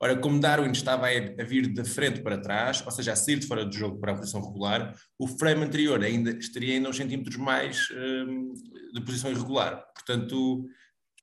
Ora, 0.00 0.16
como 0.16 0.40
Darwin 0.40 0.72
estava 0.72 1.08
a 1.08 1.44
vir 1.44 1.66
de 1.68 1.84
frente 1.84 2.22
para 2.22 2.38
trás, 2.38 2.82
ou 2.84 2.90
seja, 2.90 3.12
a 3.12 3.16
sair 3.16 3.38
de 3.38 3.46
fora 3.46 3.66
do 3.66 3.74
jogo 3.74 3.98
para 3.98 4.12
a 4.12 4.14
posição 4.16 4.42
regular, 4.42 4.94
o 5.18 5.26
frame 5.26 5.64
anterior 5.64 6.02
ainda 6.02 6.30
estaria 6.30 6.74
ainda 6.74 6.88
uns 6.88 6.96
centímetros 6.96 7.36
mais 7.36 7.88
hum, 7.90 8.54
de 8.94 9.00
posição 9.02 9.30
irregular. 9.30 9.84
Portanto, 9.94 10.66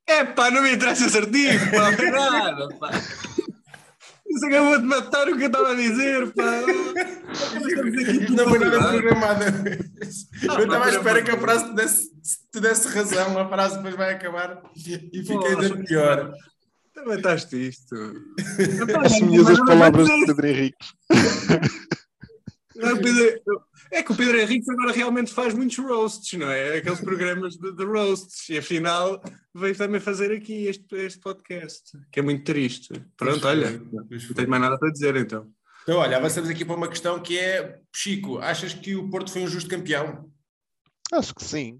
É 0.07 0.23
pá, 0.23 0.51
não 0.51 0.61
me 0.61 0.73
interessa 0.73 1.05
esse 1.05 1.17
artigo, 1.17 1.71
pá, 1.71 1.91
nada, 2.11 2.67
pá. 2.77 2.91
Isso 4.35 4.45
acabou 4.47 4.79
de 4.79 4.85
matar 4.85 5.29
o 5.29 5.37
que 5.37 5.43
eu 5.43 5.47
estava 5.47 5.71
a 5.71 5.75
dizer, 5.75 6.33
pá. 6.33 6.61
Isto 8.21 8.33
não 8.33 8.49
foi 8.49 8.59
nada 8.59 8.87
programado. 8.89 9.43
Ah, 10.49 10.53
Eu 10.59 10.63
estava 10.65 10.85
à 10.85 10.89
espera 10.89 11.21
que 11.21 11.31
a 11.31 11.37
frase 11.39 11.65
te 11.65 11.75
desse, 11.75 12.09
te 12.51 12.59
desse 12.59 12.87
razão, 12.87 13.37
a 13.37 13.47
frase 13.47 13.75
depois 13.77 13.95
vai 13.95 14.13
acabar 14.13 14.61
e 14.75 15.23
fica 15.23 15.47
ainda 15.47 15.83
pior. 15.83 16.31
Tu 16.93 17.05
mataste 17.07 17.69
isto. 17.69 17.95
Assumias 19.03 19.49
as 19.49 19.59
palavras 19.59 20.07
de 20.07 20.25
Pedro 20.27 20.47
Henrique. 20.47 20.85
É 23.93 24.01
que 24.01 24.11
o 24.11 24.15
Pedro 24.15 24.39
Henrique 24.39 24.69
agora 24.71 24.91
realmente 24.91 25.31
faz 25.31 25.53
muitos 25.53 25.77
roasts, 25.77 26.37
não 26.39 26.49
é? 26.49 26.77
Aqueles 26.77 26.99
programas 26.99 27.55
de, 27.55 27.71
de 27.75 27.83
roasts. 27.85 28.49
E 28.49 28.57
afinal 28.57 29.21
veio 29.53 29.75
também 29.77 29.99
fazer 30.01 30.31
aqui 30.31 30.65
este, 30.65 30.95
este 30.95 31.19
podcast, 31.19 31.91
que 32.11 32.19
é 32.19 32.23
muito 32.23 32.43
triste. 32.43 32.89
Pronto, 33.15 33.47
olha, 33.47 33.69
não 33.71 34.07
tenho 34.35 34.49
mais 34.49 34.61
nada 34.61 34.79
para 34.79 34.91
dizer 34.91 35.15
então. 35.15 35.47
Então, 35.83 35.97
olha, 35.99 36.17
avançamos 36.17 36.49
aqui 36.49 36.65
para 36.65 36.75
uma 36.75 36.87
questão 36.87 37.19
que 37.19 37.37
é: 37.37 37.79
Chico, 37.95 38.39
achas 38.39 38.73
que 38.73 38.95
o 38.95 39.09
Porto 39.09 39.31
foi 39.31 39.43
um 39.43 39.47
justo 39.47 39.69
campeão? 39.69 40.29
Acho 41.11 41.35
que 41.35 41.43
sim. 41.43 41.79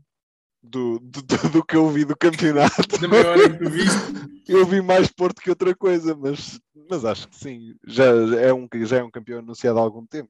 Do, 0.62 1.00
do, 1.00 1.22
do- 1.22 1.50
do 1.50 1.65
que 1.65 1.75
eu 1.75 1.89
vi 1.89 2.05
do 2.05 2.15
campeonato. 2.15 3.00
Da 3.00 3.08
maior 3.08 3.25
hora 3.38 3.50
que 3.50 3.63
tu 3.63 3.70
viste? 3.70 3.98
Eu 4.46 4.65
vi 4.65 4.82
mais 4.82 5.08
Porto 5.10 5.41
que 5.41 5.50
outra 5.50 5.74
coisa, 5.74 6.13
mas, 6.17 6.60
mas 6.89 7.05
acho 7.05 7.29
que 7.29 7.36
sim. 7.38 7.75
Já, 7.88 8.03
já 8.27 8.41
é 8.41 8.53
um, 8.53 8.67
já 8.84 8.98
é 8.98 9.03
um 9.03 9.10
campeão 9.10 9.39
anunciado 9.39 9.79
há 9.79 9.82
algum 9.82 10.05
tempo. 10.05 10.29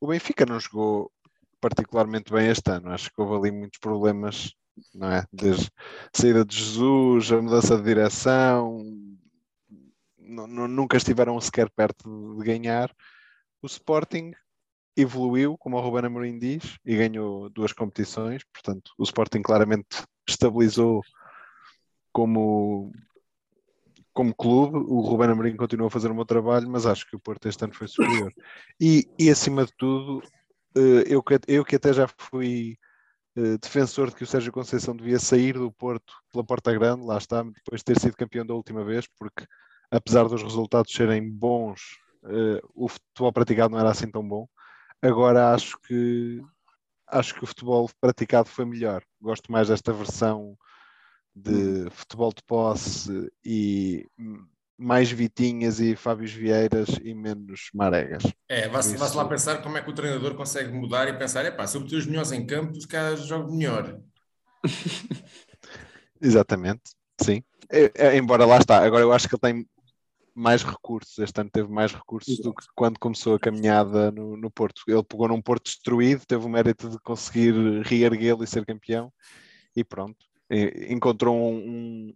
O 0.00 0.08
Benfica 0.08 0.44
não 0.46 0.60
jogou 0.60 1.10
particularmente 1.60 2.32
bem 2.32 2.48
este 2.48 2.70
ano. 2.70 2.90
Acho 2.92 3.10
que 3.10 3.20
houve 3.20 3.48
ali 3.48 3.56
muitos 3.56 3.78
problemas, 3.78 4.54
não 4.94 5.10
é? 5.10 5.24
Desde 5.32 5.66
a 5.66 6.18
saída 6.18 6.44
de 6.44 6.56
Jesus, 6.56 7.32
a 7.32 7.40
mudança 7.40 7.76
de 7.76 7.82
direção, 7.82 8.82
nu- 10.18 10.46
nu- 10.46 10.68
nunca 10.68 10.96
estiveram 10.96 11.40
sequer 11.40 11.70
perto 11.70 12.36
de 12.38 12.44
ganhar. 12.44 12.94
O 13.62 13.66
Sporting 13.66 14.32
evoluiu, 14.96 15.56
como 15.58 15.76
o 15.76 15.80
Ruben 15.80 16.06
Amorim 16.06 16.38
diz, 16.38 16.78
e 16.84 16.96
ganhou 16.96 17.48
duas 17.50 17.72
competições. 17.72 18.42
Portanto, 18.52 18.92
o 18.98 19.02
Sporting 19.02 19.42
claramente 19.42 20.04
estabilizou 20.28 21.02
como, 22.12 22.92
como 24.16 24.34
clube. 24.34 24.78
O 24.78 25.00
Ruben 25.00 25.30
Amorim 25.30 25.56
continuou 25.56 25.88
a 25.88 25.90
fazer 25.90 26.10
o 26.10 26.14
meu 26.14 26.24
trabalho, 26.24 26.68
mas 26.68 26.86
acho 26.86 27.06
que 27.06 27.14
o 27.14 27.20
Porto 27.20 27.46
este 27.48 27.62
ano 27.62 27.74
foi 27.74 27.86
superior. 27.86 28.32
E, 28.80 29.06
e 29.18 29.30
acima 29.30 29.66
de 29.66 29.72
tudo, 29.76 30.22
eh, 30.74 31.04
eu 31.06 31.22
que, 31.22 31.38
eu 31.46 31.64
que 31.64 31.76
até 31.76 31.92
já 31.92 32.08
fui 32.18 32.78
eh, 33.36 33.58
defensor 33.58 34.08
de 34.08 34.16
que 34.16 34.24
o 34.24 34.26
Sérgio 34.26 34.50
Conceição 34.50 34.96
devia 34.96 35.18
sair 35.18 35.52
do 35.52 35.70
Porto 35.70 36.14
pela 36.32 36.42
porta 36.42 36.72
grande, 36.72 37.04
lá 37.04 37.18
está, 37.18 37.42
depois 37.42 37.80
de 37.80 37.84
ter 37.84 38.00
sido 38.00 38.16
campeão 38.16 38.46
da 38.46 38.54
última 38.54 38.82
vez, 38.82 39.06
porque 39.18 39.44
apesar 39.90 40.24
dos 40.24 40.42
resultados 40.42 40.92
serem 40.92 41.30
bons, 41.30 41.80
eh, 42.24 42.60
o 42.74 42.88
futebol 42.88 43.32
praticado 43.32 43.72
não 43.72 43.78
era 43.78 43.90
assim 43.90 44.10
tão 44.10 44.26
bom. 44.26 44.48
Agora 45.02 45.52
acho 45.54 45.78
que 45.86 46.40
acho 47.08 47.34
que 47.34 47.44
o 47.44 47.46
futebol 47.46 47.88
praticado 48.00 48.48
foi 48.48 48.64
melhor. 48.64 49.02
Gosto 49.20 49.52
mais 49.52 49.68
desta 49.68 49.92
versão 49.92 50.56
de 51.36 51.90
futebol 51.90 52.32
de 52.32 52.42
posse 52.44 53.30
e 53.44 54.06
mais 54.78 55.10
Vitinhas 55.10 55.80
e 55.80 55.94
Fábios 55.94 56.32
Vieiras 56.32 56.88
e 57.02 57.14
menos 57.14 57.68
Maregas. 57.74 58.22
É, 58.48 58.68
vá-se 58.68 58.92
Por 58.92 58.98
vá-se 58.98 59.16
lá 59.16 59.22
isso- 59.22 59.28
pensar 59.30 59.62
como 59.62 59.76
é 59.76 59.82
que 59.82 59.90
o 59.90 59.94
treinador 59.94 60.34
consegue 60.34 60.72
mudar 60.72 61.06
e 61.08 61.18
pensar, 61.18 61.44
epá, 61.44 61.66
se 61.66 61.76
eu 61.76 61.82
meter 61.82 61.96
os 61.96 62.06
melhores 62.06 62.32
em 62.32 62.46
campo, 62.46 62.72
os 62.76 62.86
caras 62.86 63.26
jogam 63.26 63.54
melhor. 63.54 64.00
Exatamente, 66.20 66.82
sim. 67.20 67.42
É- 67.70 67.92
é, 67.94 68.16
embora 68.16 68.44
lá 68.46 68.58
está, 68.58 68.84
agora 68.84 69.02
eu 69.02 69.12
acho 69.12 69.28
que 69.28 69.34
ele 69.34 69.40
tem 69.40 69.68
mais 70.34 70.62
recursos, 70.62 71.18
este 71.18 71.40
ano 71.40 71.50
teve 71.50 71.68
mais 71.70 71.92
recursos 71.92 72.38
do 72.40 72.54
que 72.54 72.64
quando 72.74 72.98
começou 72.98 73.34
a 73.34 73.40
caminhada 73.40 74.10
no, 74.10 74.36
no 74.36 74.50
Porto. 74.50 74.82
Ele 74.86 75.02
pegou 75.02 75.28
num 75.28 75.40
Porto 75.40 75.64
destruído, 75.64 76.24
teve 76.26 76.44
o 76.44 76.48
mérito 76.48 76.88
de 76.90 76.98
conseguir 77.00 77.54
reerguê-lo 77.82 78.44
e 78.44 78.46
ser 78.46 78.64
campeão, 78.66 79.12
e 79.74 79.82
pronto. 79.82 80.16
Encontrou 80.50 81.36
um. 81.36 82.08
um- 82.08 82.14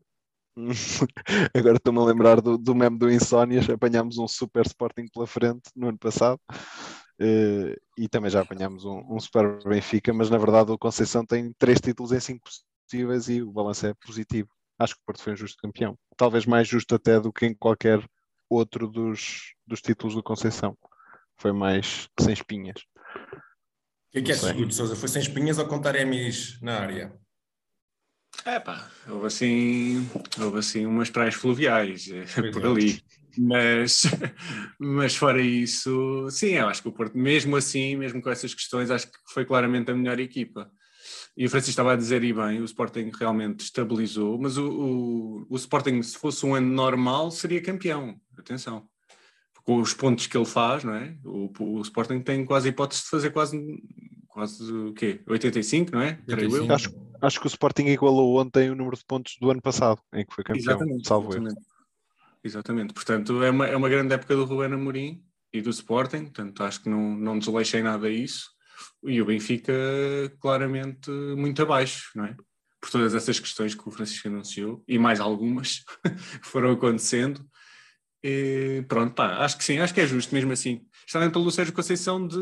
agora 1.54 1.76
estou-me 1.76 2.00
a 2.00 2.04
lembrar 2.04 2.40
do, 2.40 2.58
do 2.58 2.74
meme 2.74 2.98
do 2.98 3.10
Insónias, 3.10 3.68
apanhámos 3.70 4.18
um 4.18 4.28
super 4.28 4.66
Sporting 4.66 5.06
pela 5.12 5.26
frente 5.26 5.70
no 5.76 5.88
ano 5.88 5.98
passado. 5.98 6.40
eh, 7.20 7.76
e 7.98 8.08
também 8.08 8.30
já 8.30 8.40
apanhámos 8.40 8.84
um, 8.84 9.02
um 9.14 9.20
super 9.20 9.62
Benfica, 9.64 10.12
mas 10.12 10.30
na 10.30 10.38
verdade 10.38 10.72
o 10.72 10.78
Conceição 10.78 11.24
tem 11.24 11.52
três 11.58 11.80
títulos 11.80 12.12
em 12.12 12.20
cinco 12.20 12.48
possíveis 12.88 13.28
e 13.28 13.42
o 13.42 13.52
balanço 13.52 13.86
é 13.86 13.94
positivo. 14.06 14.48
Acho 14.78 14.94
que 14.94 15.00
o 15.02 15.04
Porto 15.06 15.22
foi 15.22 15.32
um 15.34 15.36
justo 15.36 15.58
campeão. 15.62 15.98
Talvez 16.16 16.46
mais 16.46 16.66
justo 16.68 16.94
até 16.94 17.20
do 17.20 17.32
que 17.32 17.46
em 17.46 17.54
qualquer 17.54 18.02
outro 18.48 18.88
dos, 18.88 19.54
dos 19.66 19.80
títulos 19.82 20.14
do 20.14 20.22
Conceição. 20.22 20.76
Foi 21.38 21.52
mais 21.52 22.08
sem 22.20 22.32
espinhas. 22.32 22.82
O 24.08 24.12
que 24.12 24.18
é 24.18 24.22
que 24.22 24.32
é 24.32 24.34
sei. 24.34 24.48
seguro, 24.50 24.72
Sousa? 24.72 24.96
Foi 24.96 25.08
sem 25.08 25.22
espinhas 25.22 25.58
ou 25.58 25.66
com 25.68 25.80
taremis 25.80 26.60
na 26.60 26.78
área? 26.80 27.19
É 28.44 28.58
pá, 28.58 28.90
houve 29.08 29.26
assim, 29.26 30.08
houve 30.40 30.58
assim 30.58 30.86
umas 30.86 31.10
praias 31.10 31.34
fluviais 31.34 32.10
eh, 32.10 32.24
Pois 32.34 32.52
por 32.52 32.64
é. 32.64 32.66
ali. 32.68 33.02
Mas, 33.38 34.02
mas 34.78 35.16
fora 35.16 35.40
isso, 35.40 36.28
sim, 36.30 36.54
eu 36.54 36.68
acho 36.68 36.82
que 36.82 36.88
o 36.88 36.92
Porto, 36.92 37.16
mesmo 37.16 37.56
assim, 37.56 37.96
mesmo 37.96 38.20
com 38.20 38.30
essas 38.30 38.54
questões, 38.54 38.90
acho 38.90 39.06
que 39.06 39.18
foi 39.32 39.44
claramente 39.44 39.90
a 39.90 39.94
melhor 39.94 40.18
equipa. 40.18 40.70
E 41.36 41.46
o 41.46 41.50
Francisco 41.50 41.70
estava 41.70 41.92
a 41.92 41.96
dizer, 41.96 42.24
e 42.24 42.32
bem, 42.32 42.60
o 42.60 42.64
Sporting 42.64 43.10
realmente 43.18 43.60
estabilizou, 43.60 44.38
mas 44.38 44.56
o, 44.58 44.68
o, 44.68 45.46
o 45.48 45.56
Sporting, 45.56 46.02
se 46.02 46.18
fosse 46.18 46.44
um 46.44 46.54
ano 46.54 46.68
normal, 46.68 47.30
seria 47.30 47.62
campeão. 47.62 48.20
Atenção. 48.36 48.86
Com 49.64 49.78
os 49.80 49.94
pontos 49.94 50.26
que 50.26 50.36
ele 50.36 50.46
faz, 50.46 50.82
não 50.82 50.94
é? 50.94 51.16
O, 51.24 51.50
o 51.58 51.80
Sporting 51.82 52.20
tem 52.20 52.44
quase 52.44 52.68
hipótese 52.68 53.02
de 53.02 53.08
fazer 53.08 53.30
quase, 53.30 53.56
quase 54.40 54.72
o 54.72 54.94
quê? 54.94 55.20
85, 55.26 55.92
não 55.92 56.00
é? 56.00 56.14
Creio 56.26 56.56
eu. 56.56 56.62
85. 56.62 56.72
Acho, 56.72 56.90
acho 57.20 57.40
que 57.40 57.46
o 57.46 57.48
Sporting 57.48 57.84
igualou 57.86 58.40
ontem 58.40 58.70
o 58.70 58.74
número 58.74 58.96
de 58.96 59.04
pontos 59.04 59.36
do 59.38 59.50
ano 59.50 59.60
passado, 59.60 60.00
em 60.14 60.24
que 60.24 60.34
foi 60.34 60.42
campeão, 60.42 60.62
Exatamente, 60.62 61.06
salvo 61.06 61.34
erro. 61.34 61.44
exatamente. 61.46 61.70
Exatamente. 62.42 62.94
Portanto, 62.94 63.42
é 63.42 63.50
uma, 63.50 63.66
é 63.66 63.76
uma 63.76 63.88
grande 63.88 64.14
época 64.14 64.34
do 64.34 64.44
Ruben 64.46 64.72
Amorim 64.72 65.22
e 65.52 65.60
do 65.60 65.68
Sporting, 65.68 66.24
portanto, 66.24 66.62
acho 66.62 66.82
que 66.82 66.88
não, 66.88 67.14
não 67.14 67.38
desleixei 67.38 67.82
nada 67.82 68.06
a 68.06 68.10
isso. 68.10 68.48
E 69.04 69.20
o 69.20 69.26
Benfica, 69.26 69.74
claramente, 70.40 71.10
muito 71.10 71.60
abaixo, 71.60 72.10
não 72.14 72.24
é? 72.24 72.34
Por 72.80 72.90
todas 72.90 73.14
essas 73.14 73.38
questões 73.38 73.74
que 73.74 73.86
o 73.86 73.90
Francisco 73.90 74.26
anunciou 74.28 74.82
e 74.88 74.98
mais 74.98 75.20
algumas 75.20 75.84
que 76.40 76.46
foram 76.46 76.70
acontecendo. 76.70 77.44
E 78.24 78.82
pronto, 78.88 79.14
pá, 79.14 79.44
acho 79.44 79.58
que 79.58 79.64
sim, 79.64 79.78
acho 79.78 79.92
que 79.92 80.00
é 80.00 80.06
justo 80.06 80.34
mesmo 80.34 80.52
assim. 80.52 80.80
Está 81.10 81.18
dentro 81.18 81.40
pelo 81.40 81.50
Sérgio 81.50 81.74
Conceição 81.74 82.24
de 82.24 82.38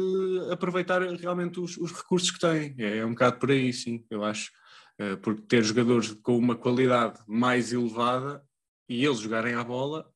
aproveitar 0.53 1.01
realmente 1.01 1.59
os, 1.59 1.79
os 1.79 1.91
recursos 1.91 2.31
que 2.31 2.39
tem. 2.39 2.75
É, 2.77 2.99
é 2.99 3.07
um 3.07 3.13
bocado 3.13 3.39
por 3.39 3.51
aí, 3.51 3.73
sim, 3.73 4.05
eu 4.11 4.23
acho. 4.23 4.51
Eh, 4.99 5.17
Porque 5.17 5.41
ter 5.41 5.65
jogadores 5.65 6.13
com 6.23 6.37
uma 6.37 6.55
qualidade 6.55 7.19
mais 7.27 7.73
elevada 7.73 8.45
e 8.87 9.03
eles 9.03 9.21
jogarem 9.21 9.55
à 9.55 9.65
bola 9.65 10.07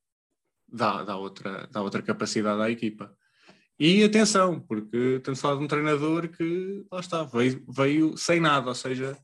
dá, 0.70 1.02
dá, 1.02 1.16
outra, 1.16 1.66
dá 1.72 1.80
outra 1.80 2.02
capacidade 2.02 2.60
à 2.60 2.68
equipa. 2.70 3.16
E 3.80 4.04
atenção, 4.04 4.60
porque 4.60 4.98
estamos 5.16 5.38
a 5.38 5.42
falar 5.42 5.56
de 5.56 5.64
um 5.64 5.68
treinador 5.68 6.28
que, 6.28 6.84
lá 6.92 7.00
está, 7.00 7.22
veio, 7.22 7.64
veio 7.66 8.18
sem 8.18 8.38
nada, 8.38 8.68
ou 8.68 8.74
seja, 8.74 9.16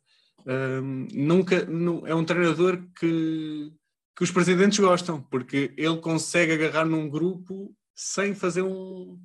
hum, 0.82 1.06
nunca, 1.12 1.66
nu- 1.66 2.06
é 2.06 2.14
um 2.14 2.24
treinador 2.24 2.82
que, 2.98 3.70
que 4.16 4.24
os 4.24 4.30
presidentes 4.30 4.78
gostam, 4.78 5.20
porque 5.20 5.74
ele 5.76 5.98
consegue 5.98 6.54
agarrar 6.54 6.86
num 6.86 7.10
grupo 7.10 7.76
sem 8.00 8.32
fazer 8.32 8.62
um. 8.62 9.18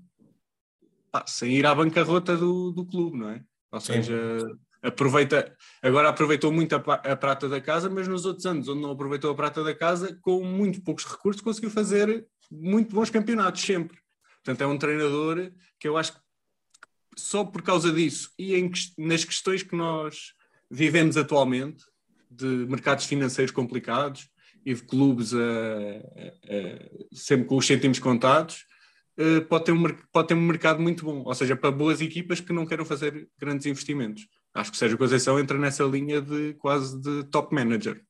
pá, 1.11 1.23
sem 1.27 1.51
ir 1.51 1.63
à 1.63 1.75
bancarrota 1.75 2.35
do, 2.35 2.71
do 2.71 2.83
clube, 2.83 3.19
não 3.19 3.29
é? 3.29 3.43
Ou 3.71 3.79
Sim. 3.79 3.93
seja, 3.93 4.17
aproveita, 4.81 5.55
agora 5.79 6.09
aproveitou 6.09 6.51
muito 6.51 6.75
a, 6.75 6.77
a 6.77 7.15
prata 7.15 7.47
da 7.47 7.61
casa, 7.61 7.87
mas 7.87 8.07
nos 8.07 8.25
outros 8.25 8.47
anos, 8.47 8.67
onde 8.67 8.81
não 8.81 8.89
aproveitou 8.89 9.29
a 9.29 9.35
prata 9.35 9.63
da 9.63 9.75
casa, 9.75 10.17
com 10.23 10.43
muito 10.43 10.81
poucos 10.81 11.05
recursos, 11.05 11.39
conseguiu 11.39 11.69
fazer 11.69 12.25
muito 12.51 12.95
bons 12.95 13.11
campeonatos 13.11 13.61
sempre. 13.61 13.99
Portanto, 14.43 14.61
é 14.61 14.65
um 14.65 14.77
treinador 14.77 15.51
que 15.79 15.87
eu 15.87 15.95
acho 15.95 16.13
que 16.13 16.19
só 17.15 17.45
por 17.45 17.61
causa 17.61 17.91
disso 17.93 18.31
e 18.39 18.55
em 18.55 18.71
nas 18.97 19.23
questões 19.23 19.61
que 19.61 19.75
nós 19.75 20.33
vivemos 20.69 21.15
atualmente, 21.15 21.85
de 22.27 22.47
mercados 22.67 23.05
financeiros 23.05 23.51
complicados 23.51 24.27
e 24.65 24.73
de 24.73 24.81
clubes 24.83 25.33
a- 25.33 25.37
a- 25.37 26.55
a- 26.55 26.89
sempre 27.13 27.45
com 27.47 27.57
os 27.57 27.65
cêntimos 27.67 27.99
contados, 27.99 28.65
eh, 29.17 29.41
pode, 29.41 29.65
ter 29.65 29.71
um, 29.71 29.83
pode 30.11 30.27
ter 30.29 30.33
um 30.33 30.41
mercado 30.41 30.81
muito 30.81 31.05
bom, 31.05 31.23
ou 31.25 31.33
seja, 31.35 31.55
para 31.55 31.71
boas 31.71 32.01
equipas 32.01 32.39
que 32.39 32.53
não 32.53 32.65
queiram 32.65 32.85
fazer 32.85 33.27
grandes 33.39 33.65
investimentos. 33.65 34.27
Acho 34.53 34.71
que 34.71 34.75
o 34.75 34.79
Sérgio 34.79 34.97
Conceição 34.97 35.39
entra 35.39 35.57
nessa 35.57 35.83
linha 35.83 36.21
de 36.21 36.53
quase 36.55 36.99
de 37.01 37.23
top 37.25 37.53
manager. 37.53 38.01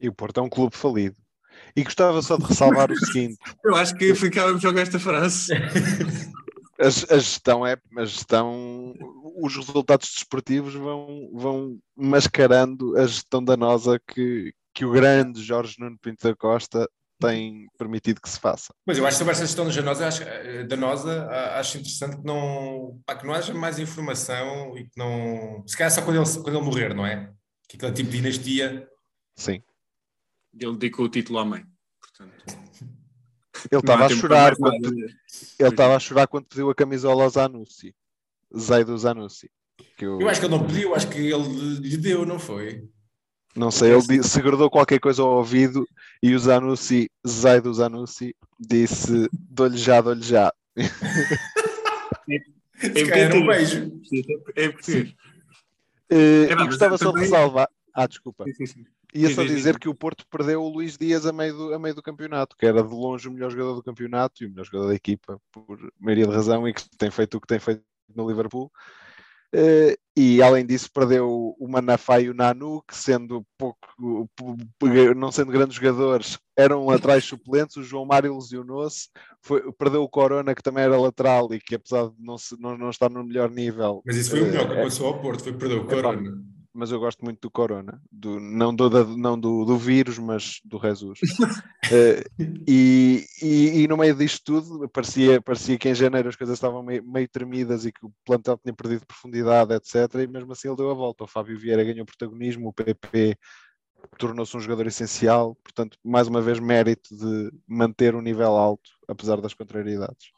E 0.00 0.08
o 0.08 0.12
Porto 0.12 0.40
é 0.40 0.42
um 0.42 0.48
clube 0.48 0.76
falido. 0.76 1.16
E 1.76 1.82
gostava 1.84 2.20
só 2.22 2.36
de 2.36 2.44
ressalvar 2.44 2.90
o 2.90 2.96
seguinte: 2.96 3.36
Eu 3.64 3.74
acho 3.76 3.94
que 3.94 4.14
ficávamos 4.14 4.62
com 4.62 4.78
esta 4.78 4.98
frase. 4.98 5.52
a, 6.78 6.86
a 6.86 7.18
gestão 7.18 7.66
é 7.66 7.76
a 7.96 8.04
gestão, 8.04 8.94
os 9.36 9.54
resultados 9.56 10.10
desportivos 10.10 10.74
vão, 10.74 11.30
vão 11.32 11.78
mascarando 11.96 12.96
a 12.96 13.06
gestão 13.06 13.42
danosa 13.42 14.00
que, 14.06 14.52
que 14.74 14.84
o 14.84 14.90
grande 14.90 15.42
Jorge 15.42 15.76
Nuno 15.78 15.98
Pinto 15.98 16.26
da 16.26 16.34
Costa 16.34 16.88
tem 17.20 17.68
permitido 17.78 18.20
que 18.20 18.28
se 18.28 18.40
faça. 18.40 18.74
Mas 18.84 18.98
eu 18.98 19.06
acho 19.06 19.14
que 19.14 19.18
sobre 19.18 19.32
esta 19.32 19.46
gestão 19.46 19.68
danosa, 19.68 20.08
acho, 20.08 20.22
eh, 20.24 20.64
danosa, 20.64 21.28
acho 21.56 21.78
interessante 21.78 22.16
que 22.16 22.24
não, 22.24 23.00
pá, 23.06 23.14
que 23.14 23.24
não 23.24 23.32
haja 23.32 23.54
mais 23.54 23.78
informação 23.78 24.76
e 24.76 24.84
que 24.84 24.98
não. 24.98 25.62
Se 25.66 25.76
calhar 25.76 25.90
só 25.90 26.02
quando 26.02 26.16
ele, 26.16 26.42
quando 26.42 26.56
ele 26.56 26.64
morrer, 26.64 26.94
não 26.94 27.06
é? 27.06 27.32
Que 27.68 27.76
aquele 27.76 27.92
tipo 27.92 28.10
de 28.10 28.16
dinastia. 28.16 28.88
Sim. 29.36 29.62
Ele 30.58 30.72
dedicou 30.72 31.06
o 31.06 31.08
título 31.08 31.38
à 31.38 31.44
mãe. 31.44 31.64
Portanto, 32.00 32.58
Ele 33.70 33.80
estava 33.80 34.06
a 34.06 34.08
chorar 34.08 34.56
quando, 34.56 34.86
ele 34.86 35.16
estava 35.60 35.96
a 35.96 36.00
chorar 36.00 36.26
quando 36.26 36.46
pediu 36.46 36.70
a 36.70 36.74
camisola 36.74 37.22
ao 37.22 37.30
Zanussi. 37.30 37.94
Zaido 38.56 38.98
Zanussi. 38.98 39.50
Que 39.96 40.04
eu, 40.04 40.20
Eu 40.20 40.28
acho 40.28 40.40
que 40.40 40.46
ele 40.46 40.56
não 40.56 40.66
pediu, 40.66 40.94
acho 40.94 41.08
que 41.08 41.18
ele 41.18 41.78
lhe 41.78 41.96
deu, 41.96 42.26
não 42.26 42.38
foi? 42.38 42.88
Não 43.54 43.70
sei, 43.70 43.92
ele 43.92 44.02
disse, 44.02 44.30
segredou 44.30 44.70
qualquer 44.70 44.98
coisa 44.98 45.22
ao 45.22 45.36
ouvido 45.36 45.86
e 46.22 46.34
o 46.34 46.38
Zanussi, 46.38 47.10
Zaido 47.26 47.72
Zanussi, 47.72 48.34
disse 48.58 49.28
dou-lhe 49.32 49.76
já, 49.76 50.00
dou-lhe 50.00 50.22
já. 50.22 50.52
Era 52.78 53.36
um 53.36 53.46
beijo. 53.46 53.92
É 54.56 54.68
português. 54.70 55.14
Eh, 56.10 56.44
É, 56.50 56.54
gostava 56.66 56.98
só 56.98 57.12
de 57.12 57.20
ressalvar. 57.20 57.68
Ah, 57.94 58.06
desculpa. 58.06 58.44
Sim, 58.44 58.54
sim, 58.54 58.66
sim. 58.66 58.84
Ia 59.14 59.34
só 59.34 59.44
dizer 59.44 59.78
que 59.78 59.88
o 59.88 59.94
Porto 59.94 60.26
perdeu 60.30 60.62
o 60.62 60.68
Luís 60.68 60.96
Dias 60.96 61.26
a 61.26 61.32
meio, 61.32 61.54
do, 61.54 61.74
a 61.74 61.78
meio 61.78 61.94
do 61.94 62.02
campeonato, 62.02 62.56
que 62.56 62.64
era 62.64 62.82
de 62.82 62.88
longe 62.88 63.28
o 63.28 63.32
melhor 63.32 63.50
jogador 63.50 63.74
do 63.74 63.82
campeonato 63.82 64.42
e 64.42 64.46
o 64.46 64.50
melhor 64.50 64.64
jogador 64.64 64.88
da 64.88 64.94
equipa, 64.94 65.38
por 65.52 65.78
maioria 66.00 66.26
de 66.26 66.32
razão, 66.32 66.66
e 66.66 66.72
que 66.72 66.82
tem 66.96 67.10
feito 67.10 67.36
o 67.36 67.40
que 67.40 67.46
tem 67.46 67.58
feito 67.58 67.82
no 68.14 68.26
Liverpool. 68.26 68.72
Uh, 69.54 69.94
e 70.16 70.42
além 70.42 70.64
disso 70.64 70.90
perdeu 70.92 71.54
o 71.58 71.68
Manafá 71.68 72.20
e 72.20 72.28
o 72.28 72.34
Nanu, 72.34 72.82
que 72.86 72.94
sendo 72.96 73.44
pouco, 73.58 73.78
não 75.16 75.32
sendo 75.32 75.52
grandes 75.52 75.76
jogadores, 75.76 76.38
eram 76.56 76.84
laterais 76.86 77.24
suplentes, 77.24 77.76
o 77.76 77.82
João 77.82 78.04
Mário 78.04 78.34
lesionou-se, 78.34 79.08
perdeu 79.78 80.02
o 80.02 80.08
Corona, 80.08 80.54
que 80.54 80.62
também 80.62 80.84
era 80.84 81.00
lateral 81.00 81.52
e 81.52 81.58
que 81.58 81.74
apesar 81.74 82.08
de 82.08 82.14
não, 82.18 82.36
se, 82.36 82.60
não, 82.60 82.76
não 82.76 82.90
estar 82.90 83.08
no 83.08 83.24
melhor 83.24 83.50
nível... 83.50 84.02
Mas 84.04 84.16
isso 84.16 84.30
foi 84.30 84.42
o 84.42 84.46
melhor 84.46 84.68
que 84.68 84.82
passou 84.82 85.06
ao 85.06 85.20
Porto, 85.20 85.44
foi 85.44 85.52
perder 85.54 85.76
o 85.76 85.86
Corona 85.86 86.51
mas 86.74 86.90
eu 86.90 86.98
gosto 86.98 87.24
muito 87.24 87.40
do 87.40 87.50
Corona, 87.50 88.00
do, 88.10 88.40
não, 88.40 88.74
do, 88.74 89.16
não 89.16 89.38
do, 89.38 89.64
do 89.64 89.76
vírus, 89.76 90.18
mas 90.18 90.60
do 90.64 90.78
Jesus. 90.78 91.18
uh, 91.40 92.42
e, 92.66 93.26
e, 93.42 93.82
e, 93.82 93.88
no 93.88 93.96
meio 93.96 94.14
disto 94.14 94.42
tudo, 94.44 94.88
parecia, 94.88 95.40
parecia 95.40 95.78
que 95.78 95.88
em 95.88 95.94
janeiro 95.94 96.28
as 96.28 96.36
coisas 96.36 96.54
estavam 96.54 96.82
meio, 96.82 97.04
meio 97.04 97.28
tremidas 97.28 97.84
e 97.84 97.92
que 97.92 98.06
o 98.06 98.12
plantel 98.24 98.58
tinha 98.58 98.74
perdido 98.74 99.06
profundidade, 99.06 99.74
etc. 99.74 100.14
E 100.22 100.26
mesmo 100.26 100.52
assim 100.52 100.68
ele 100.68 100.76
deu 100.76 100.90
a 100.90 100.94
volta. 100.94 101.24
O 101.24 101.28
Fábio 101.28 101.58
Vieira 101.58 101.84
ganhou 101.84 102.06
protagonismo, 102.06 102.68
o 102.68 102.72
PP 102.72 103.36
tornou-se 104.18 104.56
um 104.56 104.60
jogador 104.60 104.86
essencial, 104.86 105.54
portanto, 105.56 105.98
mais 106.02 106.28
uma 106.28 106.40
vez, 106.40 106.58
mérito 106.58 107.14
de 107.16 107.52
manter 107.66 108.14
um 108.14 108.20
nível 108.20 108.56
alto, 108.56 108.90
apesar 109.08 109.40
das 109.40 109.54
contrariedades. 109.54 110.32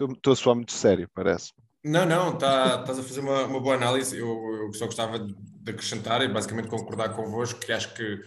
Estou 0.00 0.32
a 0.32 0.36
soar 0.36 0.56
muito 0.56 0.72
sério, 0.72 1.08
parece. 1.14 1.52
Não, 1.84 2.06
não, 2.06 2.38
tá, 2.38 2.80
estás 2.80 2.98
a 2.98 3.02
fazer 3.02 3.20
uma, 3.20 3.44
uma 3.44 3.60
boa 3.60 3.74
análise. 3.74 4.16
Eu, 4.16 4.28
eu 4.66 4.72
só 4.72 4.86
gostava 4.86 5.18
de 5.18 5.34
acrescentar 5.70 6.22
e 6.22 6.28
basicamente 6.28 6.68
concordar 6.68 7.14
convosco 7.14 7.58
que 7.60 7.72
acho 7.72 7.92
que, 7.94 8.14
uh, 8.14 8.22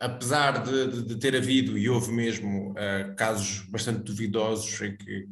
apesar 0.00 0.62
de, 0.64 0.88
de, 0.88 1.02
de, 1.08 1.18
ter 1.18 1.36
havido, 1.36 1.76
e 1.78 1.88
houve 1.90 2.12
mesmo, 2.12 2.72
uh, 2.72 3.14
casos 3.16 3.60
bastante 3.70 4.02
duvidosos 4.02 4.80
em 4.82 4.96
que, 4.96 5.28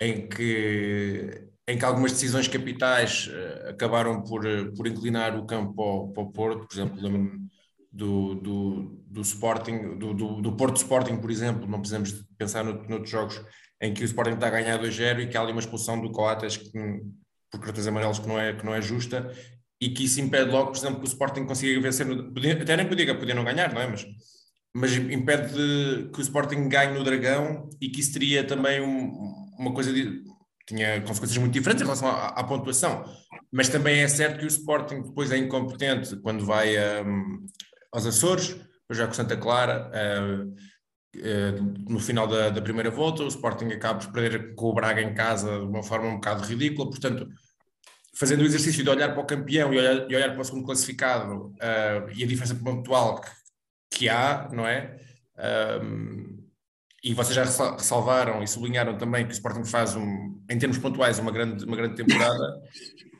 em 0.00 0.28
que, 0.28 1.48
em 1.68 1.78
que 1.78 1.84
algumas 1.84 2.12
decisões 2.12 2.48
capitais 2.48 3.28
uh, 3.28 3.70
acabaram 3.70 4.22
por, 4.24 4.44
por 4.76 4.86
inclinar 4.86 5.36
o 5.38 5.46
campo 5.46 5.74
para 5.74 5.84
o, 5.84 6.12
para 6.12 6.22
o 6.24 6.32
Porto, 6.32 6.66
por 6.68 6.74
exemplo, 6.74 7.00
lembro-me 7.02 7.48
do, 7.92 8.34
do, 8.34 9.04
do 9.06 9.20
Sporting, 9.22 9.98
do, 9.98 10.14
do, 10.14 10.40
do 10.40 10.52
Porto 10.52 10.76
Sporting, 10.76 11.16
por 11.16 11.30
exemplo, 11.30 11.66
não 11.66 11.78
precisamos 11.78 12.12
pensar 12.36 12.64
no, 12.64 12.82
noutros 12.88 13.10
jogos 13.10 13.42
em 13.80 13.92
que 13.92 14.02
o 14.02 14.04
Sporting 14.04 14.34
está 14.34 14.48
a 14.48 14.50
ganhar 14.50 14.78
2-0 14.78 15.20
e 15.20 15.26
que 15.28 15.36
há 15.36 15.40
ali 15.40 15.52
uma 15.52 15.60
expulsão 15.60 16.00
do 16.00 16.10
Coates 16.10 16.56
que, 16.56 16.70
por 17.50 17.60
cartões 17.60 17.86
amarelos 17.86 18.18
que 18.18 18.28
não, 18.28 18.38
é, 18.38 18.52
que 18.52 18.64
não 18.64 18.74
é 18.74 18.80
justa 18.80 19.30
e 19.80 19.90
que 19.90 20.04
isso 20.04 20.20
impede 20.20 20.50
logo, 20.50 20.70
por 20.70 20.78
exemplo, 20.78 21.00
que 21.00 21.06
o 21.06 21.08
Sporting 21.08 21.44
consiga 21.44 21.80
vencer, 21.80 22.06
no, 22.06 22.32
podia, 22.32 22.60
até 22.60 22.76
nem 22.76 22.88
podia, 22.88 23.18
podia 23.18 23.34
não 23.34 23.44
ganhar, 23.44 23.72
não 23.72 23.80
é? 23.80 23.86
Mas, 23.86 24.06
mas 24.74 24.96
impede 24.96 25.52
de, 25.52 26.10
que 26.10 26.18
o 26.18 26.22
Sporting 26.22 26.68
ganhe 26.68 26.96
no 26.96 27.04
Dragão 27.04 27.68
e 27.80 27.88
que 27.88 28.00
isso 28.00 28.12
teria 28.12 28.44
também 28.44 28.80
um, 28.80 29.12
uma 29.58 29.72
coisa 29.72 29.92
de, 29.92 30.22
tinha 30.66 31.00
consequências 31.02 31.38
muito 31.38 31.52
diferentes 31.52 31.82
em 31.82 31.84
relação 31.84 32.08
à, 32.08 32.28
à, 32.28 32.44
pontuação, 32.44 33.04
mas 33.52 33.68
também 33.68 34.00
é 34.00 34.08
certo 34.08 34.38
que 34.38 34.44
o 34.44 34.48
Sporting 34.48 35.02
depois 35.02 35.30
é 35.30 35.36
incompetente 35.36 36.16
quando 36.16 36.44
vai 36.44 36.74
um, 37.04 37.46
aos 37.96 38.06
Açores, 38.06 38.56
já 38.90 39.06
com 39.06 39.14
Santa 39.14 39.36
Clara, 39.36 39.90
uh, 39.90 40.54
eh, 41.14 41.52
no 41.88 41.98
final 41.98 42.26
da, 42.26 42.50
da, 42.50 42.60
primeira 42.60 42.90
volta, 42.90 43.22
o 43.22 43.28
Sporting 43.28 43.66
acaba 43.66 43.98
por 43.98 44.12
perder 44.12 44.54
com 44.54 44.66
o 44.66 44.74
Braga 44.74 45.00
em 45.00 45.14
casa 45.14 45.58
de 45.58 45.64
uma 45.64 45.82
forma 45.82 46.08
um 46.08 46.16
bocado 46.16 46.44
ridícula, 46.44 46.90
portanto, 46.90 47.26
fazendo 48.14 48.42
o 48.42 48.44
exercício 48.44 48.84
de 48.84 48.90
olhar 48.90 49.12
para 49.12 49.22
o 49.22 49.26
campeão 49.26 49.72
e 49.72 49.78
olhar, 49.78 50.10
e 50.10 50.14
olhar 50.14 50.32
para 50.32 50.40
o 50.40 50.44
segundo 50.44 50.66
classificado 50.66 51.46
uh, 51.46 52.10
e 52.14 52.22
a 52.22 52.26
diferença 52.26 52.54
pontual 52.54 53.20
que, 53.20 53.30
que 53.90 54.08
há, 54.08 54.48
não 54.52 54.66
é? 54.66 54.98
Um, 55.82 56.44
e 57.02 57.14
vocês 57.14 57.34
já 57.34 57.44
ressalvaram 57.44 58.42
e 58.42 58.48
sublinharam 58.48 58.98
também 58.98 59.24
que 59.24 59.32
o 59.32 59.32
Sporting 59.32 59.64
faz, 59.64 59.94
um, 59.94 60.42
em 60.50 60.58
termos 60.58 60.76
pontuais, 60.76 61.18
uma 61.18 61.30
grande, 61.30 61.64
uma 61.64 61.76
grande 61.76 61.94
temporada. 61.94 62.62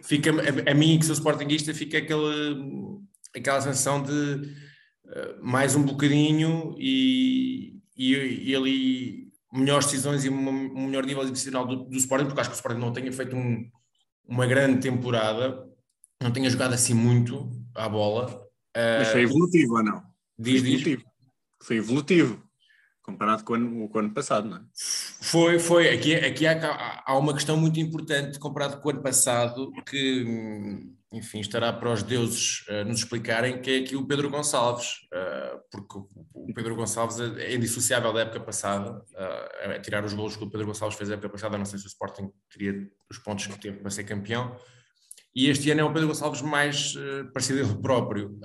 Fica, 0.02 0.30
a, 0.30 0.70
a 0.70 0.74
mim, 0.74 0.98
que 0.98 1.06
sou 1.06 1.14
Sportingista, 1.14 1.72
fica 1.72 1.98
aquele, 1.98 2.98
aquela 3.34 3.60
sensação 3.60 4.02
de 4.02 4.65
mais 5.40 5.74
um 5.74 5.82
bocadinho 5.82 6.74
e, 6.78 7.80
e, 7.96 8.50
e 8.50 8.56
ali 8.56 9.32
melhores 9.52 9.86
decisões 9.86 10.24
e 10.24 10.30
um 10.30 10.86
melhor 10.86 11.04
nível 11.04 11.22
adicional 11.22 11.66
do, 11.66 11.84
do 11.84 11.96
Sporting, 11.96 12.26
porque 12.26 12.40
acho 12.40 12.50
que 12.50 12.54
o 12.54 12.56
Sporting 12.56 12.80
não 12.80 12.92
tenha 12.92 13.12
feito 13.12 13.34
um, 13.34 13.70
uma 14.26 14.46
grande 14.46 14.80
temporada, 14.80 15.64
não 16.22 16.30
tenha 16.30 16.50
jogado 16.50 16.74
assim 16.74 16.94
muito 16.94 17.50
à 17.74 17.88
bola. 17.88 18.44
Mas 18.74 19.08
foi 19.08 19.22
evolutivo 19.22 19.76
ou 19.76 19.82
não? 19.82 20.02
Diz, 20.38 20.60
foi 20.60 20.68
evolutivo. 20.68 21.02
Diz. 21.02 21.66
Foi 21.66 21.76
evolutivo, 21.76 22.42
comparado 23.02 23.42
com 23.44 23.52
o 23.54 23.56
ano, 23.56 23.88
com 23.88 23.98
o 23.98 24.00
ano 24.00 24.12
passado, 24.12 24.48
não 24.48 24.58
é? 24.58 24.60
Foi, 24.74 25.58
foi. 25.58 25.88
Aqui, 25.88 26.14
aqui 26.14 26.46
há, 26.46 27.02
há 27.06 27.16
uma 27.16 27.32
questão 27.32 27.56
muito 27.56 27.80
importante 27.80 28.38
comparado 28.38 28.78
com 28.80 28.88
o 28.88 28.92
ano 28.92 29.02
passado, 29.02 29.72
que 29.88 30.94
enfim, 31.16 31.40
estará 31.40 31.72
para 31.72 31.90
os 31.90 32.02
deuses 32.02 32.66
uh, 32.68 32.84
nos 32.84 32.98
explicarem 32.98 33.60
que 33.60 33.70
é 33.70 33.78
aqui 33.78 33.96
o 33.96 34.06
Pedro 34.06 34.28
Gonçalves, 34.28 34.88
uh, 35.12 35.58
porque 35.70 35.98
o 36.34 36.52
Pedro 36.54 36.76
Gonçalves 36.76 37.18
é, 37.18 37.44
é 37.44 37.54
indissociável 37.54 38.12
da 38.12 38.20
época 38.20 38.40
passada, 38.40 38.92
uh, 38.92 39.70
a 39.74 39.78
tirar 39.80 40.04
os 40.04 40.12
golos 40.12 40.36
que 40.36 40.44
o 40.44 40.50
Pedro 40.50 40.66
Gonçalves 40.66 40.96
fez 40.96 41.08
na 41.08 41.14
época 41.14 41.30
passada, 41.30 41.56
não 41.56 41.64
sei 41.64 41.78
se 41.78 41.86
o 41.86 41.88
Sporting 41.88 42.30
teria 42.50 42.88
os 43.10 43.18
pontos 43.18 43.46
que 43.46 43.58
teve 43.58 43.78
para 43.78 43.90
ser 43.90 44.04
campeão, 44.04 44.54
e 45.34 45.48
este 45.48 45.70
ano 45.70 45.80
é 45.80 45.84
o 45.84 45.92
Pedro 45.92 46.08
Gonçalves 46.08 46.42
mais 46.42 46.94
parecido 47.32 47.60
ele 47.60 47.74
próprio, 47.76 48.38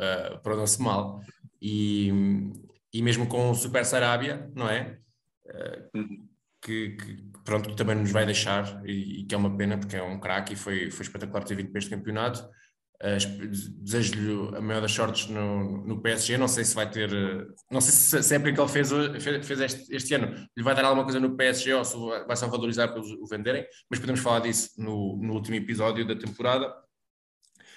para 0.44 0.54
o 0.54 0.58
nosso 0.58 0.82
mal, 0.84 1.22
e, 1.62 2.12
e 2.94 3.02
mesmo 3.02 3.28
com 3.28 3.50
o 3.50 3.56
Super 3.56 3.86
Sarabia, 3.86 4.52
não 4.54 4.70
é? 4.70 4.98
Que, 6.62 6.90
que, 6.90 7.32
pronto, 7.44 7.70
que 7.70 7.76
também 7.76 7.96
nos 7.96 8.12
vai 8.12 8.26
deixar 8.26 8.82
e, 8.86 9.22
e, 9.22 9.24
que 9.26 9.34
é 9.34 9.38
uma 9.38 9.56
pena 9.56 9.78
porque 9.78 9.96
é 9.96 10.04
um 10.04 10.20
craque 10.20 10.54
e 10.54 10.56
foi, 10.56 10.92
foi 10.92 11.06
espetacular 11.06 11.44
ter 11.44 11.56
vindo 11.56 11.72
para 11.72 11.80
este 11.80 11.90
campeonato. 11.90 12.48
Uh, 13.02 13.48
Desejo-lhe 13.80 14.56
a 14.56 14.62
maior 14.62 14.82
das 14.82 14.92
sortes 14.92 15.28
no, 15.28 15.84
no 15.86 16.02
PSG. 16.02 16.38
Não 16.38 16.48
sei 16.48 16.64
se 16.64 16.76
vai 16.76 16.88
ter, 16.88 17.12
uh, 17.12 17.48
não 17.72 17.82
sei 17.82 17.92
se 17.92 18.24
sempre 18.24 18.54
que 18.54 18.62
ele 18.62 18.70
fez, 18.70 18.90
fez 19.44 19.60
este, 19.60 19.96
este, 19.96 20.14
ano 20.14 20.48
lhe 20.56 20.64
vai 20.64 20.76
dar 20.76 20.86
alguma 20.86 21.04
coisa 21.04 21.20
no 21.20 21.36
PSG 21.36 21.74
ou 21.74 21.84
se 21.84 21.98
vai 22.28 22.36
só 22.36 22.48
valorizar 22.48 22.90
para 22.90 23.02
o 23.02 23.28
venderem, 23.28 23.66
mas 23.90 24.00
podemos 24.00 24.22
falar 24.22 24.42
disso 24.42 24.70
no, 24.78 25.18
no 25.18 25.34
último 25.34 25.56
episódio 25.56 26.08
da 26.08 26.16
temporada. 26.16 26.72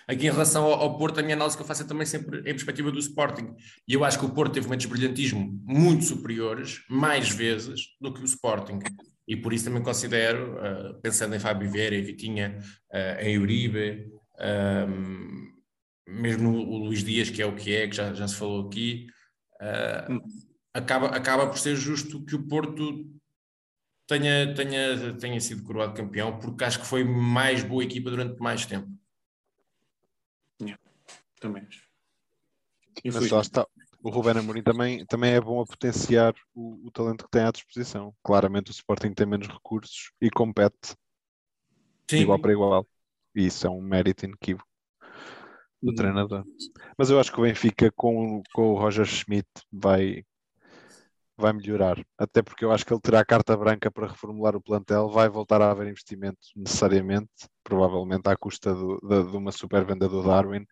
Aqui 0.07 0.27
em 0.27 0.31
relação 0.31 0.65
ao, 0.65 0.75
ao, 0.75 0.99
Porto, 0.99 1.21
a 1.21 1.23
minha 1.23 1.35
análise 1.35 1.57
que 1.57 1.63
eu 1.63 1.67
faço 1.67 1.83
é 1.83 1.87
também 1.87 2.07
sempre 2.07 2.41
em 2.41 2.43
perspectiva 2.43 2.91
do 2.91 2.99
Sporting. 2.99 3.55
E 3.89 3.95
eu 3.95 4.05
acho 4.05 4.19
que 4.19 4.27
o 4.27 4.31
Porto 4.31 4.53
teve 4.53 4.67
momentos 4.67 4.87
de 4.87 4.93
brilhantismo 4.93 5.59
muito 5.65 6.05
superiores, 6.05 6.83
mais 6.91 7.31
vezes, 7.31 7.81
do 7.99 8.13
que 8.13 8.21
o 8.21 8.25
Sporting. 8.25 8.81
E 9.27 9.37
por 9.37 9.55
isso 9.55 9.65
também 9.65 9.83
considero, 9.83 10.57
uh, 10.57 11.01
pensando 11.01 11.35
em 11.35 11.39
Fábio 11.39 11.71
Vieira, 11.71 11.97
em 11.97 12.03
Vitinha, 12.03 12.59
uh, 12.93 13.21
em 13.23 13.39
Uribe, 13.39 14.13
um, 14.41 15.53
mesmo 16.07 16.51
o 16.51 16.79
Luís 16.79 17.03
Dias, 17.03 17.31
que 17.31 17.43
é 17.43 17.47
o 17.47 17.55
que 17.55 17.75
é, 17.75 17.89
que 17.89 17.97
já, 17.97 18.13
já 18.13 18.29
se 18.29 18.37
falou 18.37 18.67
aqui, 18.67 19.07
uh, 19.61 20.21
acaba, 20.73 21.09
acaba 21.09 21.49
por 21.49 21.59
ser 21.59 21.77
justo 21.77 22.25
que 22.25 22.35
o 22.35 22.47
Porto 22.47 23.07
tenha, 24.07 24.55
tenha, 24.55 25.17
tenha 25.17 25.41
sido 25.41 25.63
coroado 25.63 25.95
campeão, 25.95 26.39
porque 26.39 26.65
acho 26.65 26.81
que 26.81 26.87
foi 26.87 27.05
mais 27.05 27.63
boa 27.63 27.85
equipa 27.85 28.11
durante 28.11 28.39
mais 28.41 28.67
tempo. 28.67 28.89
Yeah, 30.61 30.81
também 31.41 31.63
acho. 31.67 31.85
Mas 33.05 33.31
lá 33.31 33.41
está, 33.41 33.67
o 34.03 34.11
Ruben 34.11 34.39
Amorim 34.39 34.63
também, 34.63 35.05
também 35.07 35.33
é 35.33 35.41
bom 35.41 35.61
a 35.61 35.67
potenciar 35.67 36.35
o, 36.55 36.87
o, 36.87 36.91
talento 36.91 37.25
que 37.25 37.31
tem 37.31 37.43
à 37.43 37.51
disposição. 37.51 38.15
Claramente 38.23 38.71
o 38.71 38.73
Sporting 38.73 39.13
tem 39.13 39.27
menos 39.27 39.49
recursos 39.49 40.13
e 40.21 40.31
compete 40.31 40.95
Sim. 42.09 42.19
igual 42.19 42.39
para 42.39 42.53
igual. 42.53 42.87
E 43.35 43.47
isso 43.47 43.67
é 43.67 43.71
um 43.71 43.81
mérito 43.81 44.25
inequívoco 44.25 44.69
do 45.83 45.93
hum. 45.93 45.95
treinador. 45.95 46.45
Mas 46.97 47.11
eu 47.11 47.21
acho 47.21 47.33
que 47.33 47.39
o 47.39 47.43
Benfica 47.43 47.91
com, 47.93 48.43
com 48.53 48.73
o 48.73 48.79
Roger 48.79 49.05
Schmidt 49.05 49.49
vai, 49.71 50.25
vai 51.37 51.53
melhorar. 51.53 52.03
Até 52.17 52.43
porque 52.43 52.65
eu 52.65 52.73
acho 52.73 52.87
que 52.87 52.93
ele 52.93 53.01
terá 53.01 53.21
a 53.21 53.25
carta 53.25 53.57
branca 53.57 53.91
para 53.91 54.07
reformular 54.07 54.57
o 54.57 54.63
plantel, 54.63 55.09
vai 55.09 55.29
voltar 55.29 55.61
a 55.61 55.71
haver 55.71 55.89
investimento 55.89 56.39
necessariamente, 56.57 57.31
provavelmente 57.63 58.29
à 58.29 58.37
custa 58.37 58.75
do, 58.75 58.99
de, 59.03 59.31
de 59.31 59.37
uma 59.37 59.53
super 59.53 59.85
venda 59.85 60.09
do 60.09 60.23
Darwin 60.23 60.67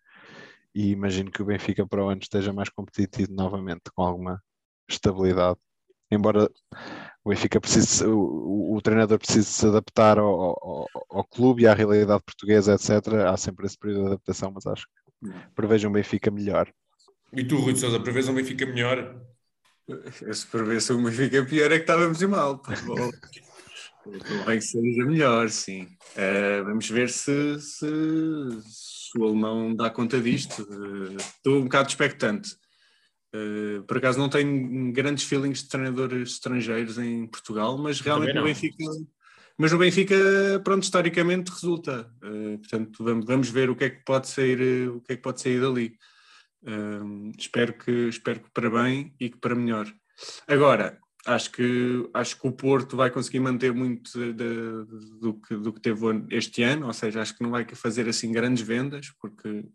e 0.73 0.89
imagino 0.89 1.31
que 1.31 1.41
o 1.41 1.45
Benfica 1.45 1.85
para 1.85 2.03
o 2.03 2.09
ano 2.09 2.21
esteja 2.21 2.51
mais 2.51 2.69
competitivo 2.69 3.31
novamente, 3.31 3.83
com 3.93 4.03
alguma 4.03 4.41
estabilidade. 4.89 5.59
Embora 6.09 6.49
o 7.23 7.29
Benfica 7.29 7.59
precise, 7.59 8.05
o, 8.05 8.75
o, 8.75 8.81
treinador 8.81 9.17
precise 9.17 9.45
se 9.45 9.65
adaptar 9.65 10.17
ao, 10.17 10.27
ao, 10.27 10.87
ao, 11.09 11.23
clube 11.23 11.63
e 11.63 11.67
à 11.67 11.73
realidade 11.73 12.21
portuguesa, 12.23 12.73
etc. 12.73 13.13
Há 13.27 13.37
sempre 13.37 13.65
esse 13.65 13.77
período 13.77 14.01
de 14.01 14.07
adaptação, 14.07 14.51
mas 14.53 14.65
acho 14.67 14.85
que 14.85 15.31
prevejo 15.55 15.87
um 15.87 15.91
Benfica 15.91 16.29
melhor. 16.29 16.71
E 17.31 17.43
tu, 17.43 17.57
Rui 17.57 17.73
de 17.73 17.79
Sousa, 17.79 17.99
prevês 17.99 18.27
um 18.27 18.35
Benfica 18.35 18.65
melhor? 18.65 19.15
Se 20.31 20.45
prevês 20.47 20.89
um 20.89 21.03
Benfica 21.03 21.45
pior 21.45 21.71
é 21.71 21.77
que 21.77 21.83
estávamos 21.83 22.21
em 22.21 22.27
mal. 22.27 22.61
Bem 24.45 24.59
que 24.59 24.61
seja 24.61 25.05
melhor, 25.05 25.49
sim. 25.49 25.83
Uh, 25.83 26.65
vamos 26.65 26.89
ver 26.89 27.09
se, 27.09 27.57
se, 27.61 27.85
o 29.17 29.23
alemão 29.23 29.73
dá 29.73 29.89
conta 29.89 30.19
disto. 30.19 30.63
Uh, 30.63 31.15
estou 31.15 31.59
um 31.59 31.63
bocado 31.63 31.87
expectante. 31.87 32.57
Uh, 33.35 33.81
por 33.83 33.97
acaso 33.97 34.19
não 34.19 34.29
tenho 34.29 34.91
grandes 34.91 35.23
feelings 35.23 35.63
de 35.63 35.69
treinadores 35.69 36.33
estrangeiros 36.33 36.99
em 36.99 37.25
Portugal, 37.25 37.77
mas 37.77 37.99
realmente 37.99 38.37
o 38.37 38.43
Benfica 38.43 38.83
Mas 39.57 39.71
no 39.71 39.79
Benfica, 39.79 40.15
pronto, 40.63 40.83
historicamente 40.83 41.51
resulta. 41.51 42.11
Uh, 42.23 42.59
portanto, 42.59 43.03
vamos, 43.03 43.25
vamos 43.25 43.49
ver 43.49 43.69
o 43.69 43.75
que 43.75 43.85
é 43.85 43.89
que 43.89 44.03
pode 44.03 44.27
sair, 44.27 44.89
o 44.89 45.01
que 45.01 45.13
é 45.13 45.15
que 45.15 45.21
pode 45.21 45.41
sair 45.41 45.59
dali. 45.59 45.97
Uh, 46.63 47.31
espero, 47.37 47.73
que, 47.73 47.91
espero 48.09 48.39
que 48.39 48.51
para 48.51 48.69
bem 48.69 49.13
e 49.19 49.29
que 49.29 49.37
para 49.37 49.55
melhor. 49.55 49.91
Agora, 50.47 50.99
acho 51.25 51.51
que, 51.51 52.09
acho 52.13 52.39
que 52.39 52.47
o 52.47 52.51
Porto 52.51 52.95
vai 52.95 53.09
conseguir 53.09 53.39
manter 53.39 53.73
muito 53.73 54.11
de, 54.11 54.33
de, 54.33 55.19
do, 55.19 55.33
que, 55.41 55.55
do 55.55 55.73
que 55.73 55.81
teve 55.81 56.05
este 56.29 56.63
ano, 56.63 56.87
ou 56.87 56.93
seja, 56.93 57.21
acho 57.21 57.35
que 57.35 57.43
não 57.43 57.51
vai 57.51 57.65
fazer 57.73 58.07
assim 58.07 58.31
grandes 58.31 58.65
vendas, 58.65 59.09
porque 59.19 59.65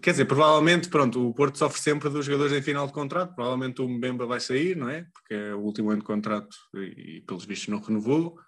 Quer 0.00 0.12
dizer, 0.12 0.24
provavelmente, 0.26 0.88
pronto, 0.88 1.28
o 1.28 1.34
Porto 1.34 1.58
sofre 1.58 1.80
sempre 1.80 2.08
dos 2.08 2.26
jogadores 2.26 2.52
em 2.52 2.62
final 2.62 2.86
de 2.86 2.92
contrato, 2.92 3.34
provavelmente 3.34 3.82
o 3.82 3.88
Mbemba 3.88 4.26
vai 4.26 4.40
sair, 4.40 4.76
não 4.76 4.88
é? 4.88 5.06
Porque 5.12 5.34
é 5.34 5.54
o 5.54 5.60
último 5.60 5.90
ano 5.90 6.00
de 6.00 6.06
contrato 6.06 6.56
e, 6.74 7.22
pelos 7.26 7.44
vistos 7.44 7.68
não 7.68 7.80
renovou. 7.80 8.38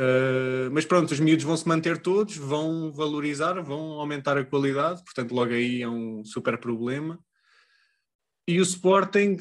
Uh, 0.00 0.70
mas 0.72 0.86
pronto, 0.86 1.10
os 1.10 1.20
miúdos 1.20 1.44
vão 1.44 1.56
se 1.56 1.68
manter 1.68 1.98
todos, 1.98 2.36
vão 2.36 2.90
valorizar, 2.90 3.60
vão 3.60 4.00
aumentar 4.00 4.38
a 4.38 4.44
qualidade, 4.44 5.04
portanto, 5.04 5.34
logo 5.34 5.52
aí 5.52 5.82
é 5.82 5.88
um 5.88 6.24
super 6.24 6.58
problema. 6.58 7.18
E 8.48 8.58
o 8.58 8.62
Sporting, 8.62 9.36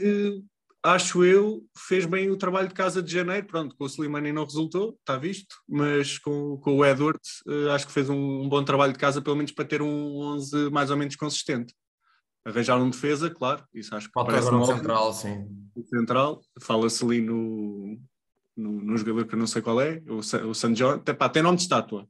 acho 0.84 1.24
eu, 1.24 1.64
fez 1.76 2.06
bem 2.06 2.30
o 2.30 2.38
trabalho 2.38 2.68
de 2.68 2.74
casa 2.74 3.02
de 3.02 3.12
janeiro. 3.12 3.48
Pronto, 3.48 3.76
com 3.76 3.84
o 3.84 3.88
Slimani 3.88 4.32
não 4.32 4.44
resultou, 4.44 4.98
está 5.00 5.18
visto, 5.18 5.56
mas 5.68 6.18
com, 6.18 6.58
com 6.58 6.78
o 6.78 6.86
Edward 6.86 7.20
uh, 7.48 7.72
acho 7.72 7.88
que 7.88 7.94
fez 7.94 8.10
um, 8.10 8.42
um, 8.44 8.50
bom 8.50 8.64
trabalho 8.64 8.94
de 8.94 9.00
casa, 9.00 9.22
pelo 9.22 9.36
menos 9.36 9.52
para 9.52 9.66
ter 9.66 9.82
um 9.82 10.18
11 10.18 10.70
mais 10.70 10.90
ou 10.90 10.98
menos 10.98 11.16
consistente. 11.16 11.74
Arranjar 12.46 12.82
um 12.82 12.90
defesa, 12.90 13.30
claro, 13.30 13.64
isso 13.74 13.94
acho 13.94 14.08
que 14.08 14.14
Falta 14.14 14.32
parece 14.32 14.48
agora 14.48 14.64
um 14.64 14.66
central, 14.66 15.14
sim. 15.14 15.48
O 15.76 15.84
central, 15.84 16.42
fala-se 16.62 17.04
ali 17.04 17.22
no, 17.22 18.00
no, 18.56 18.72
no, 18.82 18.98
jogador 18.98 19.26
que 19.26 19.36
eu 19.36 19.40
não 19.40 19.46
sei 19.46 19.62
qual 19.62 19.80
é, 19.82 20.02
o, 20.08 20.18
o 20.18 20.54
San 20.54 20.72
John, 20.74 21.00
tem, 21.00 21.14
pá, 21.14 21.28
tem 21.28 21.44
nome 21.44 21.58
de 21.58 21.64
estátua. 21.64 22.08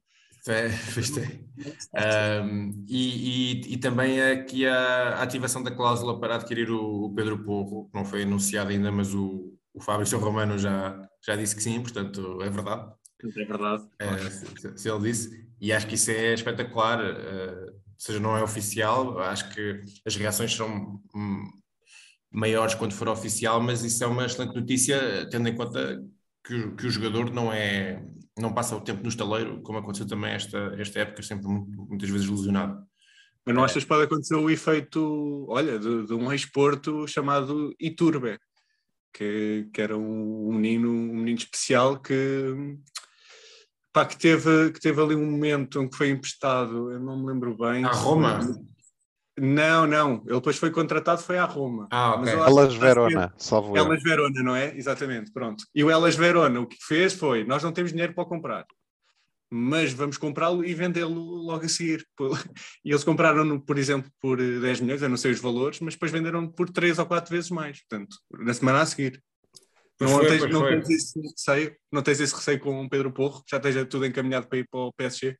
É, 0.47 2.41
um, 2.41 2.83
e, 2.87 3.61
e, 3.67 3.73
e, 3.73 3.77
também 3.77 4.21
aqui 4.21 4.65
a 4.65 5.21
ativação 5.21 5.61
da 5.61 5.71
cláusula 5.71 6.19
para 6.19 6.35
adquirir 6.35 6.69
o, 6.69 7.05
o 7.05 7.13
Pedro 7.13 7.43
Porro, 7.43 7.89
não 7.93 8.05
foi 8.05 8.23
anunciado 8.23 8.69
ainda, 8.69 8.91
mas 8.91 9.13
o, 9.13 9.53
o 9.73 9.81
Fábio 9.81 10.17
Romano 10.19 10.57
já, 10.57 11.09
já 11.25 11.35
disse 11.35 11.55
que 11.55 11.63
sim, 11.63 11.81
portanto 11.81 12.41
é 12.41 12.49
verdade. 12.49 12.91
É 13.21 13.45
verdade. 13.45 13.83
É, 13.99 14.29
se, 14.29 14.77
se, 14.77 14.89
ele 14.89 14.99
disse, 15.01 15.49
e 15.59 15.73
acho 15.73 15.87
que 15.87 15.95
isso 15.95 16.09
é 16.11 16.33
espetacular, 16.33 16.99
uh, 16.99 17.73
seja, 17.97 18.19
não 18.19 18.37
é 18.37 18.43
oficial, 18.43 19.19
acho 19.19 19.49
que 19.53 19.81
as 20.05 20.15
reações 20.15 20.53
serão 20.53 21.01
hum, 21.13 21.43
maiores 22.31 22.75
quando 22.75 22.93
for 22.93 23.09
oficial, 23.09 23.61
mas 23.61 23.83
isso 23.83 24.03
é 24.03 24.07
uma 24.07 24.25
excelente 24.25 24.55
notícia, 24.55 25.27
tendo 25.29 25.49
em 25.49 25.55
conta 25.55 26.01
que, 26.45 26.71
que 26.71 26.87
o 26.87 26.89
jogador 26.89 27.29
não 27.31 27.51
é 27.51 28.01
não 28.41 28.53
passa 28.53 28.75
o 28.75 28.81
tempo 28.81 29.03
no 29.03 29.09
estaleiro, 29.09 29.61
como 29.61 29.79
aconteceu 29.79 30.07
também 30.07 30.31
esta, 30.31 30.57
esta 30.77 30.99
época, 30.99 31.23
sempre 31.23 31.47
muitas 31.47 32.09
vezes 32.09 32.27
lesionado. 32.27 32.83
Mas 33.45 33.55
não 33.55 33.63
achas 33.63 33.83
que 33.83 33.89
pode 33.89 34.03
acontecer 34.03 34.35
o 34.35 34.49
efeito, 34.49 35.45
olha, 35.49 35.79
de, 35.79 36.05
de 36.05 36.13
um 36.13 36.31
ex-porto 36.31 37.07
chamado 37.07 37.73
Iturbe, 37.79 38.37
que, 39.13 39.69
que 39.73 39.81
era 39.81 39.97
um, 39.97 40.53
menino, 40.53 40.89
um 40.89 41.15
menino 41.15 41.37
especial 41.37 41.99
que, 41.99 42.77
pá, 43.91 44.05
que, 44.05 44.17
teve, 44.17 44.71
que 44.71 44.79
teve 44.79 45.01
ali 45.01 45.15
um 45.15 45.29
momento 45.29 45.81
em 45.81 45.89
que 45.89 45.97
foi 45.97 46.09
emprestado, 46.09 46.91
eu 46.91 46.99
não 46.99 47.19
me 47.19 47.27
lembro 47.27 47.57
bem. 47.57 47.83
A 47.85 47.91
Roma? 47.91 48.39
Não, 49.39 49.87
não. 49.87 50.23
Ele 50.25 50.35
depois 50.35 50.57
foi 50.57 50.71
contratado, 50.71 51.21
foi 51.21 51.37
à 51.37 51.45
Roma. 51.45 51.87
Ah, 51.91 52.15
ok. 52.15 52.33
Elas 52.33 52.75
Verona, 52.75 53.33
salvo 53.37 53.77
Elas 53.77 54.01
Verona, 54.03 54.43
não 54.43 54.55
é? 54.55 54.75
Exatamente, 54.75 55.31
pronto. 55.31 55.65
E 55.73 55.83
o 55.83 55.89
Elas 55.89 56.15
Verona 56.15 56.59
o 56.59 56.67
que 56.67 56.77
fez 56.81 57.13
foi, 57.13 57.43
nós 57.43 57.63
não 57.63 57.71
temos 57.71 57.91
dinheiro 57.91 58.13
para 58.13 58.25
comprar, 58.25 58.65
mas 59.51 59.91
vamos 59.93 60.17
comprá-lo 60.17 60.63
e 60.63 60.73
vendê-lo 60.73 61.13
logo 61.13 61.65
a 61.65 61.69
seguir. 61.69 62.05
E 62.85 62.91
eles 62.91 63.03
compraram-no, 63.03 63.59
por 63.59 63.77
exemplo, 63.77 64.09
por 64.21 64.37
10 64.37 64.81
milhões, 64.81 65.01
eu 65.01 65.09
não 65.09 65.17
sei 65.17 65.31
os 65.31 65.39
valores, 65.39 65.79
mas 65.79 65.93
depois 65.95 66.11
venderam 66.11 66.47
por 66.47 66.69
3 66.69 66.99
ou 66.99 67.05
4 67.05 67.29
vezes 67.29 67.49
mais, 67.49 67.79
portanto, 67.81 68.17
na 68.31 68.53
semana 68.53 68.81
a 68.81 68.85
seguir. 68.85 69.21
Não, 69.99 70.07
foi, 70.07 70.27
tens, 70.27 70.49
não, 70.49 70.61
tens 70.65 70.89
esse 70.89 71.19
receio, 71.19 71.75
não 71.91 72.01
tens 72.01 72.19
esse 72.21 72.33
receio 72.33 72.59
com 72.59 72.81
o 72.81 72.89
Pedro 72.89 73.11
Porro, 73.11 73.43
já 73.49 73.57
esteja 73.57 73.85
tudo 73.85 74.05
encaminhado 74.05 74.47
para 74.47 74.59
ir 74.59 74.67
para 74.69 74.79
o 74.79 74.93
PSG? 74.93 75.37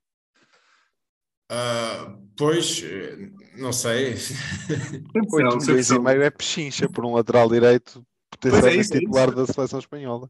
Uh, 1.52 2.30
pois, 2.38 2.84
não 3.58 3.74
sei. 3.74 4.16
8 5.16 5.36
milhões 5.36 5.90
e 5.90 6.00
meio 6.00 6.22
é 6.22 6.30
pechincha 6.30 6.88
por 6.88 7.06
um 7.06 7.14
lateral 7.14 7.50
direito 7.50 8.04
potencialmente 8.30 8.78
é 8.78 8.82
isso, 8.82 8.94
é 8.94 9.00
titular 9.00 9.30
é 9.30 9.32
da 9.32 9.46
seleção 9.46 9.80
espanhola. 9.80 10.30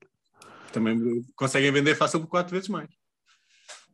Também 0.71 1.23
conseguem 1.35 1.71
vender 1.71 1.95
fácil 1.95 2.19
por 2.21 2.27
4 2.27 2.51
vezes 2.51 2.69
mais. 2.69 2.89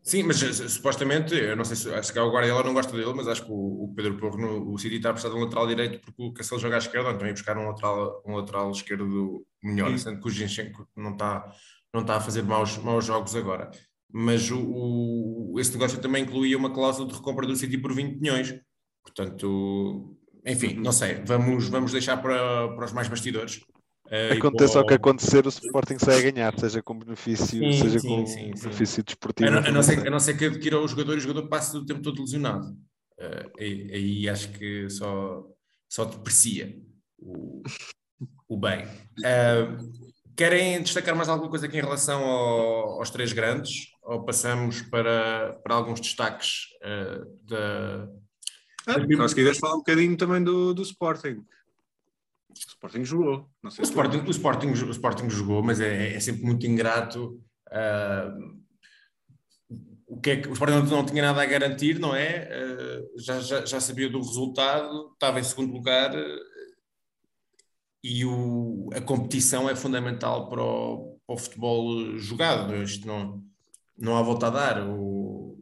Sim, 0.04 0.24
mas 0.24 0.42
eh, 0.44 0.70
supostamente, 0.70 1.34
eu 1.34 1.56
não 1.56 1.66
sei 1.66 1.76
se 1.76 1.92
acho 1.92 2.14
que 2.14 2.20
o 2.20 2.32
Guardiola 2.32 2.64
não 2.64 2.76
gosta 2.76 2.96
dele, 2.96 3.12
mas 3.14 3.28
acho 3.28 3.44
que 3.44 3.52
o, 3.52 3.86
o 3.86 3.94
Pedro 3.96 4.18
Porro, 4.18 4.38
no, 4.38 4.72
o 4.72 4.78
City 4.78 4.98
está 4.98 5.10
a 5.10 5.14
precisar 5.14 5.34
de 5.34 5.40
um 5.40 5.44
lateral 5.44 5.68
direito 5.68 6.00
porque 6.00 6.22
o 6.22 6.32
Cancelo 6.32 6.62
joga 6.62 6.76
à 6.76 6.78
esquerda, 6.78 7.10
então 7.10 7.26
ia 7.26 7.34
buscar 7.34 7.58
um 7.58 7.68
lateral, 7.68 8.22
um 8.24 8.36
lateral 8.36 8.70
esquerdo 8.70 9.44
melhor, 9.64 9.90
Sim. 9.90 9.98
sendo 9.98 10.22
que 10.22 10.28
o 10.28 10.30
Ginchenko 10.30 10.88
não 10.96 11.14
está, 11.14 11.52
não 11.92 12.02
está 12.02 12.18
a 12.18 12.22
fazer 12.22 12.44
maus, 12.44 12.78
maus 12.78 13.04
jogos 13.04 13.36
agora 13.36 13.72
mas 14.18 14.50
o, 14.50 14.58
o, 14.58 15.60
esse 15.60 15.74
negócio 15.74 16.00
também 16.00 16.24
incluía 16.24 16.58
uma 16.58 16.72
cláusula 16.72 17.06
de 17.06 17.14
recompra 17.14 17.46
do 17.46 17.54
City 17.54 17.78
por 17.78 17.94
20 17.94 18.18
milhões. 18.18 18.56
Portanto, 19.04 20.18
enfim, 20.46 20.76
não 20.76 20.94
sei, 20.94 21.16
vamos, 21.26 21.68
vamos 21.68 21.92
deixar 21.92 22.16
para, 22.22 22.70
para 22.70 22.86
os 22.86 22.94
mais 22.94 23.10
bastidores. 23.10 23.58
Uh, 24.06 24.38
Aconteça 24.38 24.80
o 24.80 24.86
que 24.86 24.94
acontecer, 24.94 25.46
o 25.46 25.50
Sporting 25.50 25.98
sai 26.00 26.20
a 26.20 26.32
ganhar, 26.32 26.58
seja 26.58 26.82
com 26.82 26.98
benefício, 26.98 27.46
sim, 27.46 27.74
seja 27.74 28.00
sim, 28.00 28.08
com 28.08 28.26
sim, 28.26 28.52
benefício 28.54 29.04
desportivo. 29.04 29.50
A 29.50 29.52
não, 29.52 29.68
a, 29.68 29.72
não 29.72 29.84
ser, 29.84 30.08
a 30.08 30.10
não 30.10 30.20
ser 30.20 30.38
que 30.38 30.46
adquira 30.46 30.80
o 30.80 30.88
jogador 30.88 31.16
e 31.16 31.18
o 31.18 31.22
jogador 31.22 31.50
passe 31.50 31.76
o 31.76 31.86
tempo 31.86 32.02
todo 32.02 32.22
lesionado. 32.22 32.68
Uh, 33.20 33.52
aí, 33.60 33.92
aí, 33.92 34.30
acho 34.30 34.50
que 34.54 34.90
só, 34.90 35.46
só 35.90 36.06
deprecia 36.06 36.74
o, 37.20 37.62
o 38.48 38.58
bem. 38.58 38.86
Uh, 39.20 40.16
Querem 40.36 40.82
destacar 40.82 41.16
mais 41.16 41.30
alguma 41.30 41.50
coisa 41.50 41.66
aqui 41.66 41.78
em 41.78 41.82
relação 41.82 42.22
ao, 42.22 43.00
aos 43.00 43.10
três 43.10 43.32
grandes? 43.32 43.88
Ou 44.06 44.24
passamos 44.24 44.82
para, 44.84 45.60
para 45.64 45.76
alguns 45.76 46.00
destaques 46.00 46.68
uh, 46.82 47.26
da. 47.44 48.08
Ah, 48.88 49.00
nós 49.18 49.34
quiseres 49.34 49.58
falar 49.58 49.74
um 49.74 49.80
bocadinho 49.80 50.16
também 50.16 50.44
do, 50.44 50.74
do 50.74 50.84
Sporting. 50.84 51.44
O 52.50 52.54
Sporting 52.54 53.04
jogou. 53.04 53.50
o, 53.64 53.68
Sporting, 53.82 54.18
o, 54.18 54.30
Sporting, 54.30 54.68
o 54.68 54.92
Sporting 54.92 55.30
jogou, 55.30 55.64
mas 55.64 55.82
é, 55.82 56.14
é 56.14 56.20
sempre 56.20 56.44
muito 56.44 56.68
ingrato. 56.68 57.42
Uh, 57.68 58.62
o, 60.06 60.22
que 60.22 60.30
é 60.30 60.38
que, 60.38 60.48
o 60.50 60.54
Sporting 60.54 60.76
não, 60.76 60.86
não 60.86 61.06
tinha 61.06 61.24
nada 61.24 61.42
a 61.42 61.46
garantir, 61.46 62.00
não 62.00 62.16
é? 62.16 62.48
Uh, 62.48 63.20
já, 63.20 63.40
já, 63.40 63.66
já 63.66 63.82
sabia 63.82 64.08
do 64.08 64.20
resultado, 64.20 65.14
estava 65.14 65.40
em 65.40 65.44
segundo 65.44 65.74
lugar 65.74 66.14
e 68.08 68.24
o, 68.24 68.88
a 68.94 69.02
competição 69.02 69.68
é 69.68 69.76
fundamental 69.76 70.48
para 70.48 70.62
o, 70.62 71.20
para 71.26 71.34
o, 71.34 71.38
futebol 71.40 72.20
jogado. 72.20 72.76
Isto 72.84 73.08
não, 73.08 73.44
não 73.98 74.18
há 74.18 74.22
volta 74.22 74.48
a 74.48 74.50
dar. 74.50 74.88
O, 74.88 75.58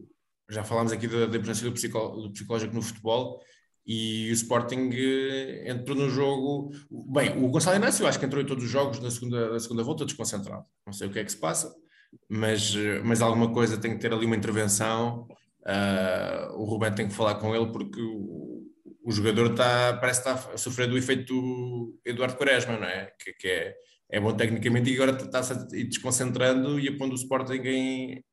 já 0.50 0.64
falámos 0.64 0.92
aqui 0.92 1.08
da, 1.08 1.26
da 1.26 1.38
importância 1.38 1.66
do, 1.66 1.74
psicó, 1.74 2.10
do, 2.10 2.32
psicológico 2.32 2.74
no 2.74 2.82
futebol 2.82 3.40
e 3.86 4.30
o 4.30 4.34
Sporting 4.34 4.90
eh, 4.94 5.72
entrou 5.72 5.98
no 5.98 6.10
jogo. 6.10 6.72
Bem, 6.90 7.44
o 7.44 7.50
Gonçalo 7.50 7.78
Inácio 7.78 8.08
acho 8.08 8.20
que 8.20 8.26
entrou 8.26 8.42
em 8.42 8.46
todos 8.46 8.64
os 8.64 8.70
jogos 8.70 9.00
na 9.00 9.12
segunda, 9.12 9.52
na 9.52 9.60
segunda 9.60 9.84
volta 9.84 10.06
desconcentrado. 10.06 10.66
Não 10.86 10.94
sei 10.94 11.08
o 11.08 11.12
que 11.12 11.20
é 11.20 11.24
que 11.24 11.32
se 11.32 11.38
passa, 11.38 11.74
mas, 12.30 12.76
eh, 12.76 13.02
mas 13.04 13.22
alguma 13.22 13.52
coisa 13.52 13.78
tem 13.78 13.94
que 13.94 14.00
ter 14.00 14.14
ali 14.14 14.26
uma 14.26 14.36
intervenção. 14.36 15.28
Uh, 15.66 16.58
o 16.58 16.66
Rubén 16.66 16.94
tem 16.94 17.08
que 17.08 17.14
falar 17.14 17.36
com 17.36 17.56
ele 17.56 17.72
porque 17.72 18.02
o 19.04 19.12
jogador 19.12 19.52
está, 19.52 19.98
parece 19.98 20.20
estar 20.20 20.54
a 20.54 20.58
sofrer 20.58 20.88
do 20.88 20.98
efeito 20.98 21.34
do 21.34 22.00
Eduardo 22.06 22.38
Quaresma, 22.38 22.78
não 22.78 22.88
é? 22.88 23.12
Que, 23.20 23.34
que 23.34 23.48
é, 23.48 23.76
é 24.14 24.20
bom 24.20 24.32
tecnicamente 24.38 24.92
e 24.92 24.94
agora 24.94 25.12
está-se 25.12 25.54
a 25.54 25.78
ir 25.78 25.86
desconcentrando 25.86 26.80
e 26.80 26.88
a 26.88 26.96
pondo 26.96 27.14
o 27.14 27.16
Sporting 27.16 27.62
em, 27.66 28.24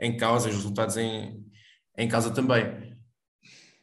em 0.00 0.16
causa, 0.16 0.48
os 0.48 0.54
resultados 0.54 0.96
em, 0.96 1.44
em 1.98 2.08
causa 2.08 2.30
também. 2.30 2.96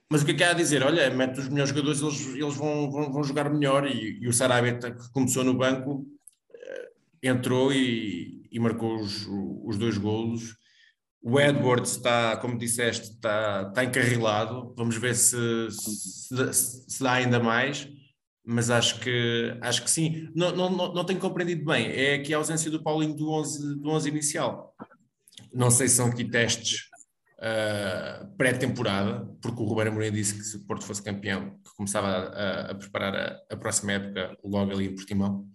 Mas 0.10 0.22
o 0.22 0.26
que 0.26 0.32
é 0.32 0.36
que 0.36 0.44
há 0.44 0.52
a 0.52 0.54
dizer? 0.54 0.82
Olha, 0.84 1.10
mete 1.10 1.40
os 1.40 1.50
melhores 1.50 1.70
jogadores, 1.70 2.02
eles, 2.02 2.36
eles 2.36 2.56
vão, 2.56 2.90
vão, 2.90 3.12
vão 3.12 3.24
jogar 3.24 3.50
melhor 3.50 3.86
e, 3.86 4.20
e 4.22 4.28
o 4.28 4.32
Sarabia, 4.32 4.78
que 4.78 5.12
começou 5.12 5.44
no 5.44 5.54
banco, 5.54 6.08
eh, 6.54 6.92
entrou 7.24 7.74
e, 7.74 8.48
e 8.50 8.58
marcou 8.58 8.96
os, 8.96 9.28
os 9.66 9.78
dois 9.78 9.98
golos 9.98 10.56
o 11.26 11.40
Edwards 11.40 11.92
está, 11.92 12.36
como 12.36 12.58
disseste, 12.58 13.12
está, 13.12 13.68
está 13.70 13.84
encarrilado. 13.86 14.74
Vamos 14.76 14.98
ver 14.98 15.16
se, 15.16 15.72
se, 15.72 16.54
se 16.54 17.02
dá 17.02 17.14
ainda 17.14 17.40
mais, 17.40 17.88
mas 18.46 18.70
acho 18.70 19.00
que, 19.00 19.58
acho 19.62 19.84
que 19.84 19.90
sim. 19.90 20.30
Não, 20.36 20.56
não, 20.56 20.94
não, 20.94 21.06
tenho 21.06 21.20
compreendido 21.20 21.66
bem. 21.66 21.88
É 21.88 22.16
aqui 22.16 22.34
a 22.34 22.38
ausência 22.38 22.70
do 22.70 22.84
Paulinho 22.84 23.16
do 23.16 23.30
11, 23.32 23.80
do 23.80 23.90
11 23.90 24.10
inicial. 24.10 24.76
Não 25.54 25.70
sei 25.70 25.88
se 25.88 25.96
são 25.96 26.08
aqui 26.08 26.26
testes 26.26 26.90
uh, 27.40 28.28
pré-temporada, 28.38 29.26
porque 29.42 29.62
o 29.62 29.66
Ruben 29.66 29.88
Amorim 29.88 30.12
disse 30.12 30.36
que 30.36 30.44
se 30.44 30.58
o 30.58 30.66
Porto 30.66 30.84
fosse 30.84 31.02
campeão, 31.02 31.52
que 31.64 31.76
começava 31.78 32.08
a, 32.08 32.72
a 32.72 32.76
preparar 32.76 33.16
a, 33.16 33.54
a, 33.54 33.58
próxima 33.58 33.94
época 33.94 34.38
logo 34.44 34.72
ali 34.72 34.88
em 34.88 34.96
Portimão. 34.96 35.48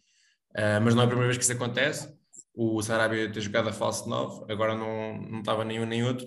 Uh, 0.57 0.81
mas 0.83 0.95
não 0.95 1.03
é 1.03 1.05
a 1.05 1.09
primeira 1.09 1.29
vez 1.29 1.37
que 1.37 1.45
isso 1.45 1.53
acontece 1.53 2.19
o 2.61 2.83
Sarabia 2.83 3.31
ter 3.31 3.41
jogado 3.41 3.69
a 3.69 3.73
falso 3.73 4.09
9, 4.09 4.53
agora 4.53 4.77
não, 4.77 5.17
não 5.31 5.39
estava 5.39 5.65
nenhum 5.65 5.87
nem 5.87 6.03
outro. 6.03 6.27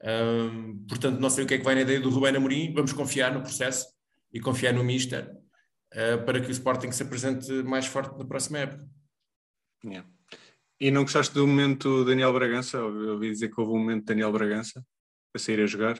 Um, 0.00 0.86
portanto, 0.88 1.18
não 1.18 1.28
sei 1.28 1.42
o 1.42 1.46
que 1.46 1.54
é 1.54 1.58
que 1.58 1.64
vai 1.64 1.74
na 1.74 1.80
ideia 1.80 1.98
do 1.98 2.08
Rubén 2.08 2.36
Amorim, 2.36 2.72
vamos 2.72 2.92
confiar 2.92 3.34
no 3.34 3.42
processo 3.42 3.84
e 4.32 4.38
confiar 4.38 4.72
no 4.72 4.84
Mister 4.84 5.28
para 6.24 6.40
que 6.40 6.48
o 6.48 6.50
Sporting 6.50 6.90
se 6.92 7.02
apresente 7.02 7.50
mais 7.62 7.86
forte 7.86 8.18
na 8.18 8.24
próxima 8.24 8.58
época. 8.58 8.86
Yeah. 9.84 10.08
E 10.80 10.90
não 10.90 11.02
gostaste 11.02 11.32
do 11.32 11.46
momento 11.46 12.04
Daniel 12.04 12.32
Bragança? 12.32 12.76
Eu 12.76 13.14
ouvi 13.14 13.30
dizer 13.30 13.48
que 13.48 13.60
houve 13.60 13.72
um 13.72 13.78
momento 13.78 14.04
Daniel 14.04 14.32
Bragança 14.32 14.84
a 15.34 15.38
sair 15.38 15.60
a 15.60 15.66
jogar. 15.66 15.98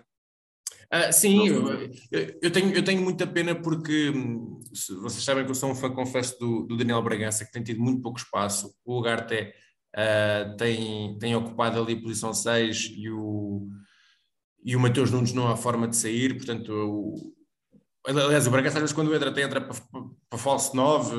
Uh, 0.92 1.12
sim, 1.12 1.48
eu, 1.48 2.34
eu, 2.42 2.50
tenho, 2.50 2.72
eu 2.72 2.84
tenho 2.84 3.02
muita 3.02 3.26
pena 3.26 3.54
porque 3.54 4.10
hum, 4.10 4.60
vocês 5.00 5.24
sabem 5.24 5.44
que 5.44 5.50
eu 5.50 5.54
sou 5.54 5.70
um 5.70 5.74
fã, 5.74 5.90
confesso, 5.90 6.38
do, 6.38 6.62
do 6.64 6.76
Daniel 6.76 7.02
Bragança, 7.02 7.44
que 7.44 7.50
tem 7.50 7.62
tido 7.62 7.80
muito 7.80 8.02
pouco 8.02 8.18
espaço. 8.18 8.72
O 8.84 8.98
Ugarte 8.98 9.52
uh, 9.94 10.56
tem, 10.56 11.18
tem 11.18 11.34
ocupado 11.34 11.80
ali 11.80 11.94
a 11.94 12.00
posição 12.00 12.32
6 12.32 12.92
e 12.96 13.10
o, 13.10 13.66
e 14.64 14.76
o 14.76 14.80
Mateus 14.80 15.10
Nunes 15.10 15.32
não 15.32 15.48
há 15.48 15.56
forma 15.56 15.88
de 15.88 15.96
sair, 15.96 16.36
portanto, 16.36 17.34
aliás, 18.06 18.46
o 18.46 18.50
Bragança 18.50 18.76
às 18.76 18.82
vezes 18.82 18.94
quando 18.94 19.14
entra, 19.14 19.28
entra 19.40 19.60
para, 19.60 19.76
para 20.28 20.38
falso 20.38 20.76
9, 20.76 21.16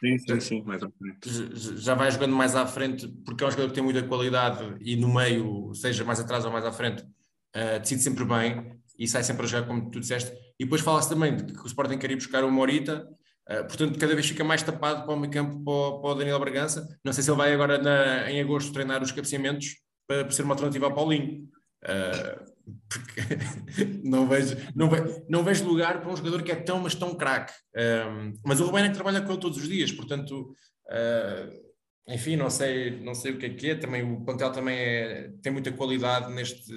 sim, 0.00 0.18
sim, 0.18 0.40
sim, 0.40 0.62
mais 0.62 0.82
à 0.82 0.90
frente. 0.90 1.76
já 1.76 1.94
vai 1.94 2.10
jogando 2.10 2.34
mais 2.34 2.56
à 2.56 2.66
frente, 2.66 3.06
porque 3.24 3.44
é 3.44 3.46
um 3.46 3.50
jogador 3.50 3.68
que 3.68 3.74
tem 3.74 3.84
muita 3.84 4.02
qualidade 4.02 4.74
e 4.80 4.96
no 4.96 5.12
meio, 5.12 5.72
seja 5.74 6.04
mais 6.04 6.18
atrás 6.18 6.44
ou 6.44 6.50
mais 6.50 6.64
à 6.64 6.72
frente, 6.72 7.02
uh, 7.02 7.78
decide 7.80 8.02
sempre 8.02 8.24
bem 8.24 8.78
e 8.98 9.06
sai 9.06 9.22
sempre 9.22 9.44
a 9.44 9.48
jogar 9.48 9.66
como 9.66 9.90
tu 9.90 10.00
disseste. 10.00 10.32
E 10.58 10.64
depois 10.64 10.80
fala-se 10.80 11.08
também 11.08 11.36
de 11.36 11.52
que 11.52 11.60
o 11.60 11.66
Sporting 11.66 11.98
quer 11.98 12.10
ir 12.10 12.16
buscar 12.16 12.44
o 12.44 12.50
Morita, 12.50 13.06
uh, 13.48 13.64
portanto, 13.66 13.98
cada 13.98 14.14
vez 14.14 14.26
fica 14.26 14.42
mais 14.42 14.62
tapado 14.62 15.04
para 15.04 15.14
o 15.14 15.16
meio 15.16 15.32
campo 15.32 15.62
para 15.64 15.72
o, 15.72 16.00
para 16.00 16.10
o 16.10 16.14
Daniel 16.14 16.40
Bragança. 16.40 16.88
Não 17.04 17.12
sei 17.12 17.22
se 17.22 17.30
ele 17.30 17.38
vai 17.38 17.52
agora 17.52 17.78
na, 17.78 18.30
em 18.30 18.40
agosto 18.40 18.72
treinar 18.72 19.02
os 19.02 19.12
cabeceamentos 19.12 19.76
para, 20.08 20.24
para 20.24 20.32
ser 20.32 20.42
uma 20.42 20.54
alternativa 20.54 20.86
ao 20.86 20.94
Paulinho. 20.94 21.48
Uh, 21.84 22.54
porque 22.88 23.20
não 24.02 24.26
vejo, 24.26 24.56
não, 24.74 24.88
vejo, 24.88 25.26
não 25.28 25.44
vejo 25.44 25.68
lugar 25.68 26.00
para 26.00 26.10
um 26.10 26.16
jogador 26.16 26.42
que 26.42 26.52
é 26.52 26.56
tão, 26.56 26.80
mas 26.80 26.94
tão 26.94 27.14
craque. 27.14 27.52
Um, 27.76 28.32
mas 28.44 28.60
o 28.60 28.66
Rubén 28.66 28.84
é 28.84 28.88
que 28.88 28.94
trabalha 28.94 29.20
com 29.20 29.30
ele 29.32 29.40
todos 29.40 29.58
os 29.58 29.68
dias, 29.68 29.92
portanto, 29.92 30.54
uh, 30.86 31.64
enfim, 32.08 32.36
não 32.36 32.50
sei, 32.50 33.00
não 33.00 33.14
sei 33.14 33.32
o 33.32 33.38
que 33.38 33.46
é 33.46 33.54
que 33.54 33.70
é. 33.70 33.74
Também 33.74 34.02
o 34.02 34.24
plantel 34.24 34.52
também 34.52 34.78
é, 34.78 35.32
tem 35.42 35.52
muita 35.52 35.72
qualidade 35.72 36.32
neste, 36.32 36.72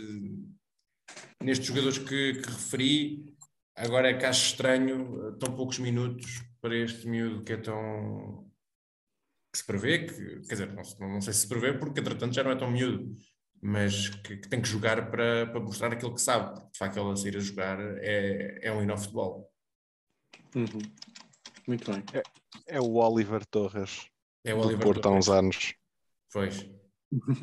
nestes 1.41 1.67
jogadores 1.67 1.97
que, 1.97 2.33
que 2.33 2.49
referi. 2.49 3.25
Agora 3.75 4.09
é 4.09 4.13
que 4.17 4.25
acho 4.25 4.45
estranho 4.45 5.37
tão 5.37 5.55
poucos 5.55 5.79
minutos 5.79 6.41
para 6.61 6.75
este 6.75 7.07
miúdo 7.07 7.43
que 7.43 7.53
é 7.53 7.57
tão. 7.57 8.49
que 9.51 9.59
se 9.59 9.65
prevê, 9.65 9.99
que, 10.05 10.41
quer 10.47 10.55
dizer, 10.55 10.73
não, 10.73 11.09
não 11.09 11.21
sei 11.21 11.33
se 11.33 11.41
se 11.41 11.47
prevê, 11.47 11.73
porque 11.73 11.99
entretanto 11.99 12.33
já 12.33 12.43
não 12.43 12.51
é 12.51 12.55
tão 12.55 12.71
miúdo, 12.71 13.15
mas 13.61 14.09
que, 14.09 14.37
que 14.37 14.47
tem 14.47 14.61
que 14.61 14.67
jogar 14.67 15.09
para, 15.09 15.47
para 15.47 15.59
mostrar 15.59 15.91
aquilo 15.91 16.13
que 16.13 16.21
sabe. 16.21 16.53
Porque, 16.53 16.71
de 16.71 16.77
facto, 16.77 16.97
ele 16.97 17.11
a 17.11 17.15
sair 17.15 17.37
a 17.37 17.39
jogar 17.39 17.79
é, 17.79 18.59
é 18.61 18.71
um 18.71 18.81
hino 18.81 18.97
futebol. 18.97 19.51
Uhum. 20.55 20.81
Muito 21.67 21.91
bem. 21.91 22.03
É, 22.13 22.75
é, 22.77 22.81
o 22.81 22.95
Oliver 22.95 23.45
Torres. 23.45 24.07
É 24.45 24.53
o 24.53 24.59
Oliver 24.59 24.79
Porto 24.79 25.07
há 25.07 25.11
uns 25.11 25.29
anos. 25.29 25.73
Pois. 26.31 26.65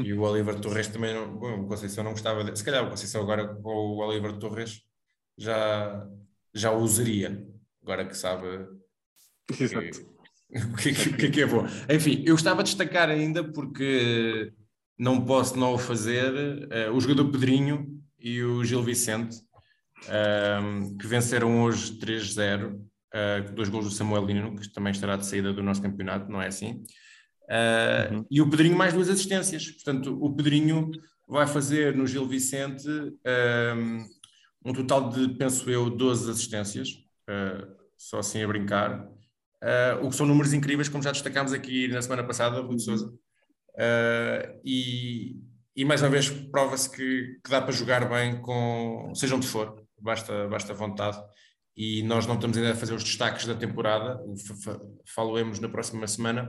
E 0.03 0.13
o 0.13 0.23
Oliver 0.23 0.61
Torres 0.61 0.89
também, 0.89 1.15
não, 1.15 1.37
bom, 1.37 1.63
o 1.63 1.67
Conceição 1.67 2.05
não 2.05 2.13
gostava 2.13 2.45
de, 2.45 2.57
se 2.57 2.65
calhar 2.65 2.85
o 2.85 2.91
Conceição 2.91 3.23
agora 3.23 3.55
com 3.57 3.71
o 3.71 3.97
Oliver 3.99 4.39
Torres 4.39 4.83
já, 5.39 6.07
já 6.53 6.71
o 6.71 6.79
usaria, 6.79 7.47
agora 7.83 8.07
que 8.07 8.17
sabe 8.17 8.47
Exato. 9.59 10.07
o 10.73 10.77
que, 10.77 10.93
que, 10.93 11.17
que, 11.17 11.31
que 11.31 11.43
é 11.43 11.47
bom. 11.47 11.65
Enfim, 11.91 12.23
eu 12.27 12.35
gostava 12.35 12.63
de 12.63 12.71
destacar 12.71 13.09
ainda 13.09 13.43
porque 13.43 14.53
não 14.99 15.25
posso 15.25 15.59
não 15.59 15.75
o 15.75 15.79
fazer, 15.79 16.33
uh, 16.33 16.93
o 16.95 17.01
jogador 17.01 17.31
Pedrinho 17.31 18.01
e 18.19 18.43
o 18.43 18.65
Gil 18.65 18.83
Vicente, 18.83 19.37
uh, 20.05 20.97
que 20.97 21.07
venceram 21.07 21.63
hoje 21.63 21.99
3-0, 21.99 22.75
uh, 22.75 23.53
dois 23.55 23.69
gols 23.69 23.85
do 23.85 23.91
Samuel 23.91 24.25
Lino, 24.25 24.57
que 24.57 24.73
também 24.73 24.93
estará 24.93 25.17
de 25.17 25.27
saída 25.27 25.53
do 25.53 25.63
nosso 25.63 25.83
campeonato, 25.83 26.31
não 26.31 26.41
é 26.41 26.47
assim? 26.47 26.83
Uh, 27.45 28.15
uhum. 28.15 28.27
E 28.31 28.41
o 28.41 28.49
Pedrinho 28.49 28.77
mais 28.77 28.95
duas 28.95 29.09
assistências. 29.09 29.71
Portanto, 29.71 30.19
o 30.21 30.35
Pedrinho 30.35 30.91
vai 31.29 31.47
fazer 31.47 31.95
no 31.95 32.07
Gil 32.07 32.27
Vicente 32.27 32.89
um, 32.89 34.71
um 34.71 34.73
total 34.73 35.11
de, 35.11 35.29
penso 35.37 35.69
eu, 35.71 35.91
12 35.91 36.31
assistências, 36.31 36.89
só 37.97 38.19
assim 38.19 38.43
a 38.43 38.47
brincar. 38.47 39.09
O 40.03 40.11
que 40.11 40.17
são 40.17 40.27
números 40.27 40.53
incríveis, 40.53 40.89
como 40.89 41.03
já 41.03 41.13
destacámos 41.13 41.55
aqui 41.55 41.89
na 41.89 42.03
semana 42.03 42.23
passada, 42.25 42.61
Rui 42.61 42.77
Souza. 43.77 44.61
e, 44.65 45.37
e 45.77 45.85
mais 45.85 46.03
uma 46.03 46.11
vez 46.11 46.31
prova-se 46.31 46.89
que, 46.91 47.39
que, 47.43 47.51
dá 47.51 47.61
para 47.61 47.73
jogar 47.73 48.09
bem 48.09 48.41
com, 48.41 49.13
seja 49.15 49.35
onde 49.35 49.47
for, 49.47 49.85
basta, 50.01 50.47
basta 50.49 50.73
vontade. 50.73 51.19
E 51.77 52.03
nós 52.05 52.27
não 52.27 52.37
estamos 52.37 52.57
ainda 52.57 52.73
a 52.73 52.77
fazer 52.77 52.95
os 52.95 53.03
destaques 53.03 53.47
da 53.47 53.55
temporada, 53.55 54.21
falamos 55.05 55.59
na 55.59 55.69
próxima 55.69 56.07
semana, 56.07 56.49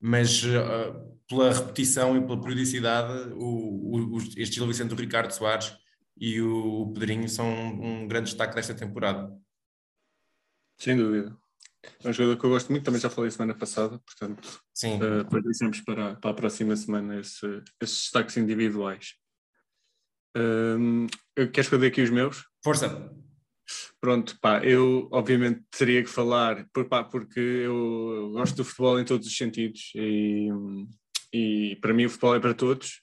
mas 0.00 0.42
uh, 0.42 1.16
pela 1.28 1.52
repetição 1.52 2.16
e 2.16 2.20
pela 2.20 2.40
periodicidade, 2.40 3.32
o, 3.34 4.16
o, 4.16 4.18
este 4.36 4.56
Gil 4.56 4.66
Vicente 4.66 4.88
do 4.88 5.00
Ricardo 5.00 5.30
Soares 5.30 5.76
e 6.16 6.40
o, 6.40 6.82
o 6.82 6.92
Pedrinho 6.92 7.28
são 7.28 7.48
um, 7.48 8.02
um, 8.02 8.08
grande 8.08 8.26
destaque 8.30 8.56
desta 8.56 8.74
temporada. 8.74 9.32
Sem 10.76 10.96
dúvida. 10.96 11.36
É 12.02 12.08
um 12.08 12.12
jogador 12.12 12.38
que 12.38 12.46
eu 12.46 12.50
gosto 12.50 12.70
muito, 12.70 12.84
também 12.84 13.00
já 13.00 13.10
falei 13.10 13.30
semana 13.30 13.54
passada, 13.54 13.98
portanto, 13.98 14.60
Sim. 14.74 14.96
Uh, 14.96 15.24
para, 15.28 15.42
para, 15.84 16.16
para 16.16 16.30
a 16.30 16.34
próxima 16.34 16.76
semana 16.76 17.20
esse, 17.20 17.46
esses 17.80 18.02
destaques 18.02 18.36
individuais. 18.36 19.14
Um, 20.36 21.06
queres 21.52 21.68
que 21.68 21.74
eu 21.74 21.78
dê 21.78 21.86
aqui 21.86 22.02
os 22.02 22.10
meus? 22.10 22.44
Força! 22.62 23.10
Pronto, 24.00 24.38
pá, 24.40 24.64
eu 24.64 25.08
obviamente 25.10 25.62
teria 25.76 26.02
que 26.02 26.08
falar, 26.08 26.66
por, 26.72 26.88
pá, 26.88 27.04
porque 27.04 27.40
eu 27.40 28.30
gosto 28.32 28.56
do 28.56 28.64
futebol 28.64 28.98
em 29.00 29.04
todos 29.04 29.26
os 29.26 29.36
sentidos 29.36 29.92
e, 29.94 30.48
e 31.32 31.76
para 31.80 31.92
mim 31.92 32.06
o 32.06 32.10
futebol 32.10 32.36
é 32.36 32.40
para 32.40 32.54
todos, 32.54 33.02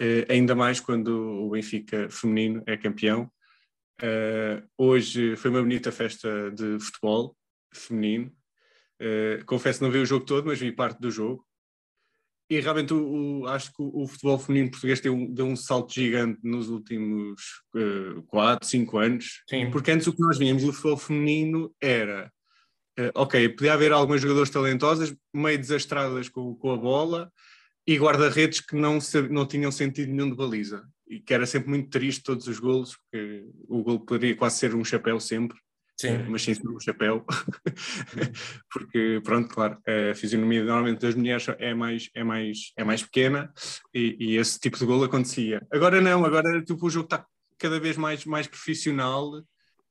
eh, 0.00 0.26
ainda 0.28 0.54
mais 0.54 0.80
quando 0.80 1.08
o 1.08 1.50
Benfica 1.50 2.08
feminino 2.10 2.62
é 2.66 2.76
campeão. 2.76 3.30
Uh, 4.02 4.62
hoje 4.76 5.36
foi 5.36 5.50
uma 5.50 5.62
bonita 5.62 5.90
festa 5.90 6.50
de 6.50 6.78
futebol 6.78 7.34
feminino. 7.76 8.32
Uh, 9.00 9.44
confesso 9.44 9.82
não 9.82 9.90
vi 9.90 9.98
o 9.98 10.06
jogo 10.06 10.24
todo, 10.24 10.46
mas 10.46 10.58
vi 10.58 10.72
parte 10.72 11.00
do 11.00 11.10
jogo 11.10 11.46
e 12.48 12.60
realmente 12.60 12.94
o, 12.94 13.40
o, 13.40 13.46
acho 13.48 13.72
que 13.72 13.82
o, 13.82 14.02
o, 14.02 14.06
futebol 14.06 14.38
feminino 14.38 14.70
português 14.70 15.00
deu 15.00 15.14
um, 15.14 15.32
deu 15.32 15.46
um 15.46 15.56
salto 15.56 15.92
gigante 15.92 16.38
nos 16.44 16.68
últimos 16.68 17.42
uh, 17.74 18.22
4, 18.28 18.68
5 18.68 18.98
anos. 18.98 19.42
Sim. 19.48 19.70
Porque 19.70 19.90
antes 19.90 20.06
o 20.06 20.12
que 20.12 20.20
nós 20.20 20.38
víamos 20.38 20.62
do 20.62 20.72
futebol 20.72 20.96
feminino 20.96 21.74
era, 21.80 22.30
uh, 23.00 23.10
ok, 23.16 23.48
podia 23.48 23.72
haver 23.72 23.92
algumas 23.92 24.20
jogadoras 24.20 24.50
talentosas, 24.50 25.14
meio 25.34 25.58
desastradas 25.58 26.28
com, 26.28 26.54
com 26.54 26.70
a 26.70 26.76
bola, 26.76 27.32
e 27.84 27.98
guarda-redes 27.98 28.60
que 28.60 28.76
não, 28.76 28.98
não 29.30 29.46
tinham 29.46 29.72
sentido 29.72 30.12
nenhum 30.12 30.30
de 30.30 30.36
baliza. 30.36 30.84
E 31.08 31.20
que 31.20 31.34
era 31.34 31.46
sempre 31.46 31.68
muito 31.68 31.90
triste 31.90 32.22
todos 32.22 32.46
os 32.46 32.60
golos, 32.60 32.96
porque 32.96 33.44
o 33.68 33.82
gol 33.82 34.00
poderia 34.00 34.36
quase 34.36 34.58
ser 34.58 34.74
um 34.74 34.84
chapéu 34.84 35.18
sempre. 35.18 35.58
Sim. 35.98 36.24
mas 36.28 36.42
sem 36.42 36.54
ser 36.54 36.68
um 36.68 36.78
chapéu, 36.78 37.24
porque, 38.70 39.20
pronto, 39.24 39.48
claro, 39.48 39.78
a 40.10 40.14
fisionomia 40.14 40.62
normalmente 40.62 41.00
das 41.00 41.14
mulheres 41.14 41.46
é 41.58 41.72
mais, 41.72 42.10
é 42.14 42.22
mais, 42.22 42.72
é 42.76 42.84
mais 42.84 43.02
pequena 43.02 43.50
e, 43.94 44.16
e 44.20 44.36
esse 44.36 44.60
tipo 44.60 44.78
de 44.78 44.84
golo 44.84 45.04
acontecia. 45.04 45.66
Agora 45.72 46.00
não, 46.00 46.24
agora 46.24 46.62
tipo, 46.62 46.86
o 46.86 46.90
jogo 46.90 47.06
está 47.06 47.24
cada 47.58 47.80
vez 47.80 47.96
mais, 47.96 48.26
mais 48.26 48.46
profissional, 48.46 49.42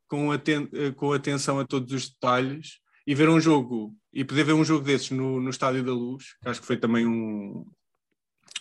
com, 0.07 0.31
aten 0.31 0.69
com 0.95 1.11
atenção 1.11 1.59
a 1.59 1.65
todos 1.65 1.91
os 1.91 2.09
detalhes, 2.09 2.79
e 3.07 3.13
ver 3.13 3.29
um 3.29 3.39
jogo, 3.39 3.95
e 4.11 4.23
poder 4.23 4.43
ver 4.43 4.53
um 4.53 4.65
jogo 4.65 4.83
desses 4.83 5.11
no, 5.11 5.39
no 5.39 5.49
Estádio 5.49 5.83
da 5.83 5.93
Luz, 5.93 6.35
que 6.41 6.49
acho 6.49 6.61
que 6.61 6.67
foi 6.67 6.77
também 6.77 7.05
um, 7.05 7.65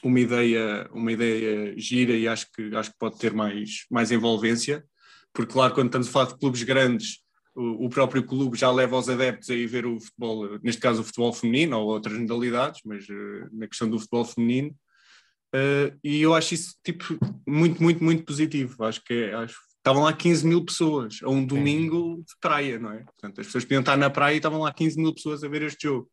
uma 0.03 0.21
ideia, 0.21 0.89
uma 0.93 1.11
ideia 1.11 1.75
gira 1.79 2.13
e 2.13 2.29
acho 2.29 2.51
que, 2.53 2.75
acho 2.75 2.91
que 2.91 2.99
pode 2.99 3.19
ter 3.19 3.33
mais, 3.33 3.87
mais 3.91 4.13
envolvência, 4.13 4.85
porque 5.33 5.53
claro, 5.53 5.75
quando 5.75 5.87
estamos 5.87 6.09
a 6.09 6.11
falar 6.11 6.27
de 6.27 6.39
clubes 6.39 6.63
grandes, 6.63 7.24
o, 7.55 7.89
próprio 7.89 8.25
clube 8.25 8.59
já 8.59 8.71
leva 8.71 8.99
os 8.99 9.09
adeptos 9.09 9.49
a 9.49 9.55
ir 9.55 9.67
ver 9.67 9.87
o 9.87 10.01
futebol, 10.01 10.59
neste 10.63 10.81
caso 10.81 11.01
o 11.03 11.05
futebol 11.05 11.33
feminino 11.33 11.79
ou 11.79 11.87
outras 11.87 12.19
modalidades, 12.19 12.81
mas 12.85 13.09
uh, 13.09 13.49
na 13.53 13.69
questão 13.69 13.89
do 13.89 13.99
futebol 13.99 14.25
feminino. 14.25 14.75
Uh, 15.55 15.97
e 16.03 16.21
eu 16.21 16.35
acho 16.35 16.55
isso 16.55 16.75
tipo 16.83 17.17
muito, 17.47 17.81
muito, 17.81 18.03
muito 18.03 18.25
positivo. 18.25 18.83
Acho 18.85 19.03
que 19.05 19.31
acho, 19.31 19.57
estavam 19.77 20.03
lá 20.03 20.13
15 20.13 20.47
mil 20.47 20.65
pessoas 20.65 21.21
a 21.23 21.31
um 21.31 21.47
domingo 21.47 22.25
de 22.27 22.35
praia, 22.41 22.79
não 22.79 22.91
é? 22.91 23.05
Portanto, 23.05 23.41
as 23.41 23.47
pessoas 23.47 23.65
podiam 23.65 23.81
estar 23.81 23.97
na 23.97 24.11
praia 24.11 24.35
e 24.35 24.39
estavam 24.39 24.61
lá 24.61 24.73
15 24.73 25.01
mil 25.01 25.15
pessoas 25.15 25.45
a 25.45 25.49
ver 25.49 25.63
este 25.63 25.85
jogo. 25.85 26.11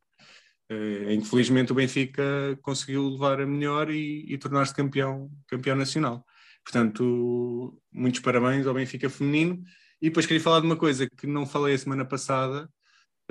Uh, 0.71 1.11
infelizmente 1.11 1.71
o 1.71 1.75
Benfica 1.75 2.23
conseguiu 2.61 3.09
levar 3.09 3.41
a 3.41 3.45
melhor 3.47 3.89
e, 3.89 4.25
e 4.31 4.37
tornar-se 4.37 4.75
campeão, 4.75 5.29
campeão 5.47 5.75
nacional. 5.75 6.23
Portanto, 6.63 7.81
muitos 7.91 8.21
parabéns 8.21 8.67
ao 8.67 8.75
Benfica 8.75 9.09
feminino 9.09 9.63
e 10.01 10.09
depois 10.09 10.25
queria 10.25 10.41
falar 10.41 10.61
de 10.61 10.65
uma 10.65 10.75
coisa 10.75 11.07
que 11.07 11.27
não 11.27 11.45
falei 11.45 11.75
a 11.75 11.77
semana 11.77 12.03
passada, 12.03 12.67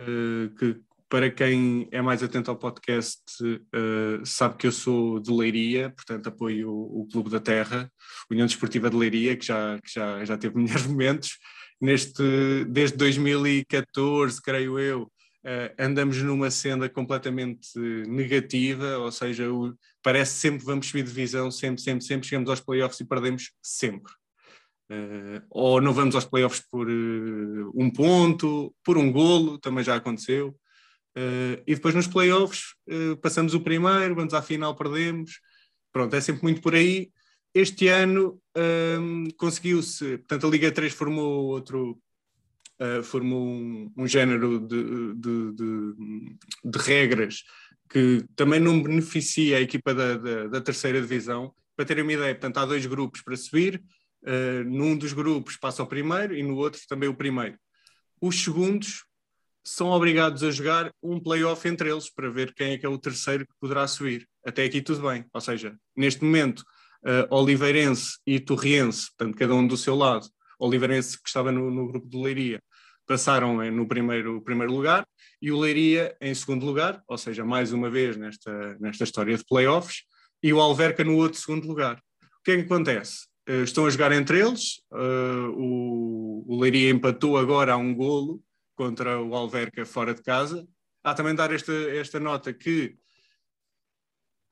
uh, 0.00 0.54
que 0.56 0.80
para 1.08 1.28
quem 1.28 1.88
é 1.90 2.00
mais 2.00 2.22
atento 2.22 2.52
ao 2.52 2.56
podcast, 2.56 3.20
uh, 3.42 4.24
sabe 4.24 4.56
que 4.56 4.68
eu 4.68 4.72
sou 4.72 5.18
de 5.18 5.32
Leiria, 5.32 5.90
portanto 5.90 6.28
apoio 6.28 6.70
o, 6.70 7.00
o, 7.00 7.08
Clube 7.08 7.28
da 7.28 7.40
Terra, 7.40 7.90
União 8.30 8.46
Desportiva 8.46 8.88
de 8.88 8.96
Leiria, 8.96 9.36
que 9.36 9.44
já, 9.44 9.80
que 9.80 9.92
já, 9.92 10.24
já 10.24 10.38
teve 10.38 10.54
melhores 10.56 10.86
momentos. 10.86 11.38
Neste, 11.80 12.64
desde 12.68 12.96
2014, 12.96 14.40
creio 14.40 14.78
eu, 14.78 15.02
uh, 15.02 15.74
andamos 15.76 16.18
numa 16.18 16.50
senda 16.52 16.88
completamente 16.88 17.76
negativa, 18.06 18.98
ou 18.98 19.10
seja, 19.10 19.52
o, 19.52 19.74
parece 20.00 20.34
sempre 20.34 20.64
vamos 20.64 20.86
subir 20.86 21.02
divisão, 21.02 21.50
sempre, 21.50 21.82
sempre, 21.82 22.04
sempre, 22.04 22.28
chegamos 22.28 22.48
aos 22.48 22.60
playoffs 22.60 23.00
e 23.00 23.04
perdemos 23.04 23.50
sempre. 23.60 24.12
Uh, 24.90 25.40
ou 25.50 25.80
não 25.80 25.92
vamos 25.92 26.16
aos 26.16 26.24
playoffs 26.24 26.60
por 26.68 26.88
uh, 26.88 27.72
um 27.76 27.88
ponto, 27.88 28.74
por 28.82 28.98
um 28.98 29.12
golo, 29.12 29.56
também 29.56 29.84
já 29.84 29.94
aconteceu. 29.94 30.48
Uh, 31.16 31.62
e 31.64 31.76
depois 31.76 31.94
nos 31.94 32.08
playoffs 32.08 32.74
passamos 33.22 33.54
o 33.54 33.60
primeiro, 33.60 34.16
vamos 34.16 34.34
à 34.34 34.42
final, 34.42 34.74
perdemos. 34.74 35.38
Pronto, 35.92 36.14
é 36.14 36.20
sempre 36.20 36.42
muito 36.42 36.60
por 36.60 36.74
aí. 36.74 37.10
Este 37.52 37.88
ano 37.88 38.40
ehm, 38.54 39.28
conseguiu-se, 39.36 40.18
portanto, 40.18 40.46
a 40.46 40.50
Liga 40.50 40.70
3 40.70 40.92
formou 40.92 41.46
outro, 41.46 42.00
formou 43.02 43.44
um, 43.44 43.92
um 43.96 44.06
género 44.06 44.60
de, 44.60 45.14
de, 45.14 45.52
de, 45.52 46.36
de, 46.64 46.78
regras 46.78 47.42
que 47.88 48.24
também 48.36 48.60
não 48.60 48.80
beneficia 48.80 49.56
a 49.56 49.60
equipa 49.60 49.92
da, 49.92 50.16
da, 50.16 50.46
da, 50.46 50.60
terceira 50.60 51.00
divisão. 51.00 51.52
Para 51.76 51.84
terem 51.84 52.04
uma 52.04 52.12
ideia, 52.12 52.34
portanto, 52.34 52.58
há 52.58 52.66
dois 52.66 52.86
grupos 52.86 53.20
para 53.20 53.36
subir. 53.36 53.82
Num 54.66 54.96
dos 54.96 55.12
grupos 55.12 55.56
passa 55.56 55.82
o 55.82 55.86
primeiro 55.86 56.34
e 56.34 56.42
no 56.42 56.56
outro 56.56 56.80
também 56.88 57.08
o 57.08 57.14
primeiro. 57.14 57.58
Os 58.20 58.42
segundos 58.42 59.04
são 59.64 59.88
obrigados 59.88 60.42
a 60.42 60.50
jogar 60.50 60.92
um 61.02 61.20
playoff 61.20 61.66
entre 61.68 61.90
eles 61.90 62.10
para 62.10 62.30
ver 62.30 62.52
quem 62.54 62.72
é 62.72 62.78
que 62.78 62.86
é 62.86 62.88
o 62.88 62.98
terceiro 62.98 63.46
que 63.46 63.54
poderá 63.60 63.86
subir. 63.86 64.26
Até 64.44 64.64
aqui 64.64 64.80
tudo 64.80 65.08
bem. 65.08 65.24
Ou 65.32 65.40
seja, 65.40 65.76
neste 65.96 66.24
momento, 66.24 66.60
uh, 67.04 67.34
Oliveirense 67.34 68.18
e 68.26 68.40
Torriense, 68.40 69.08
portanto, 69.16 69.38
cada 69.38 69.54
um 69.54 69.66
do 69.66 69.76
seu 69.76 69.94
lado, 69.94 70.26
Oliveirense 70.58 71.20
que 71.20 71.28
estava 71.28 71.52
no, 71.52 71.70
no 71.70 71.86
grupo 71.86 72.08
de 72.08 72.16
Leiria, 72.16 72.62
passaram 73.06 73.56
no 73.72 73.88
primeiro, 73.88 74.40
primeiro 74.42 74.72
lugar 74.72 75.04
e 75.42 75.50
o 75.50 75.58
Leiria 75.58 76.16
em 76.20 76.32
segundo 76.34 76.64
lugar, 76.64 77.02
ou 77.08 77.18
seja, 77.18 77.44
mais 77.44 77.72
uma 77.72 77.90
vez 77.90 78.16
nesta, 78.16 78.76
nesta 78.78 79.04
história 79.04 79.36
de 79.36 79.44
playoffs, 79.44 80.02
e 80.42 80.52
o 80.52 80.60
Alverca 80.60 81.02
no 81.02 81.16
outro 81.16 81.38
segundo 81.38 81.66
lugar. 81.66 81.96
O 82.22 82.42
que 82.44 82.52
é 82.52 82.56
que 82.56 82.62
acontece? 82.62 83.26
Uh, 83.50 83.64
estão 83.64 83.84
a 83.84 83.90
jogar 83.90 84.12
entre 84.12 84.38
eles, 84.38 84.76
uh, 84.92 85.50
o, 85.56 86.44
o 86.46 86.60
Leiria 86.60 86.90
empatou 86.90 87.36
agora 87.36 87.72
a 87.72 87.76
um 87.76 87.92
golo, 87.92 88.40
contra 88.76 89.20
o 89.20 89.34
Alverca 89.34 89.84
fora 89.84 90.14
de 90.14 90.22
casa. 90.22 90.66
Há 91.02 91.12
também 91.12 91.34
dar 91.34 91.52
esta, 91.52 91.72
esta 91.72 92.20
nota 92.20 92.50
que 92.50 92.96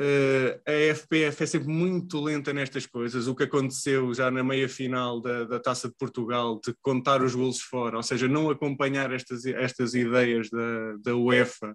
uh, 0.01 0.61
a 0.67 0.95
FPF 0.95 1.45
é 1.45 1.47
sempre 1.47 1.69
muito 1.69 2.21
lenta 2.21 2.53
nestas 2.53 2.85
coisas. 2.85 3.27
O 3.27 3.35
que 3.35 3.45
aconteceu 3.45 4.13
já 4.13 4.31
na 4.31 4.45
meia 4.45 4.69
final 4.69 5.21
da, 5.21 5.45
da 5.45 5.59
Taça 5.59 5.89
de 5.89 5.95
Portugal, 5.95 6.61
de 6.63 6.75
contar 6.83 7.23
os 7.23 7.35
golos 7.35 7.61
fora, 7.61 7.97
ou 7.97 8.03
seja, 8.03 8.29
não 8.29 8.51
acompanhar 8.51 9.11
estas, 9.13 9.47
estas 9.47 9.95
ideias 9.95 10.51
da, 10.51 10.97
da 10.99 11.17
UEFA, 11.17 11.75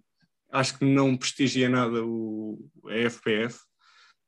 acho 0.51 0.77
que 0.77 0.85
não 0.85 1.17
prestigia 1.17 1.67
nada 1.69 2.05
o, 2.05 2.69
a 2.85 3.09
FPF. 3.09 3.59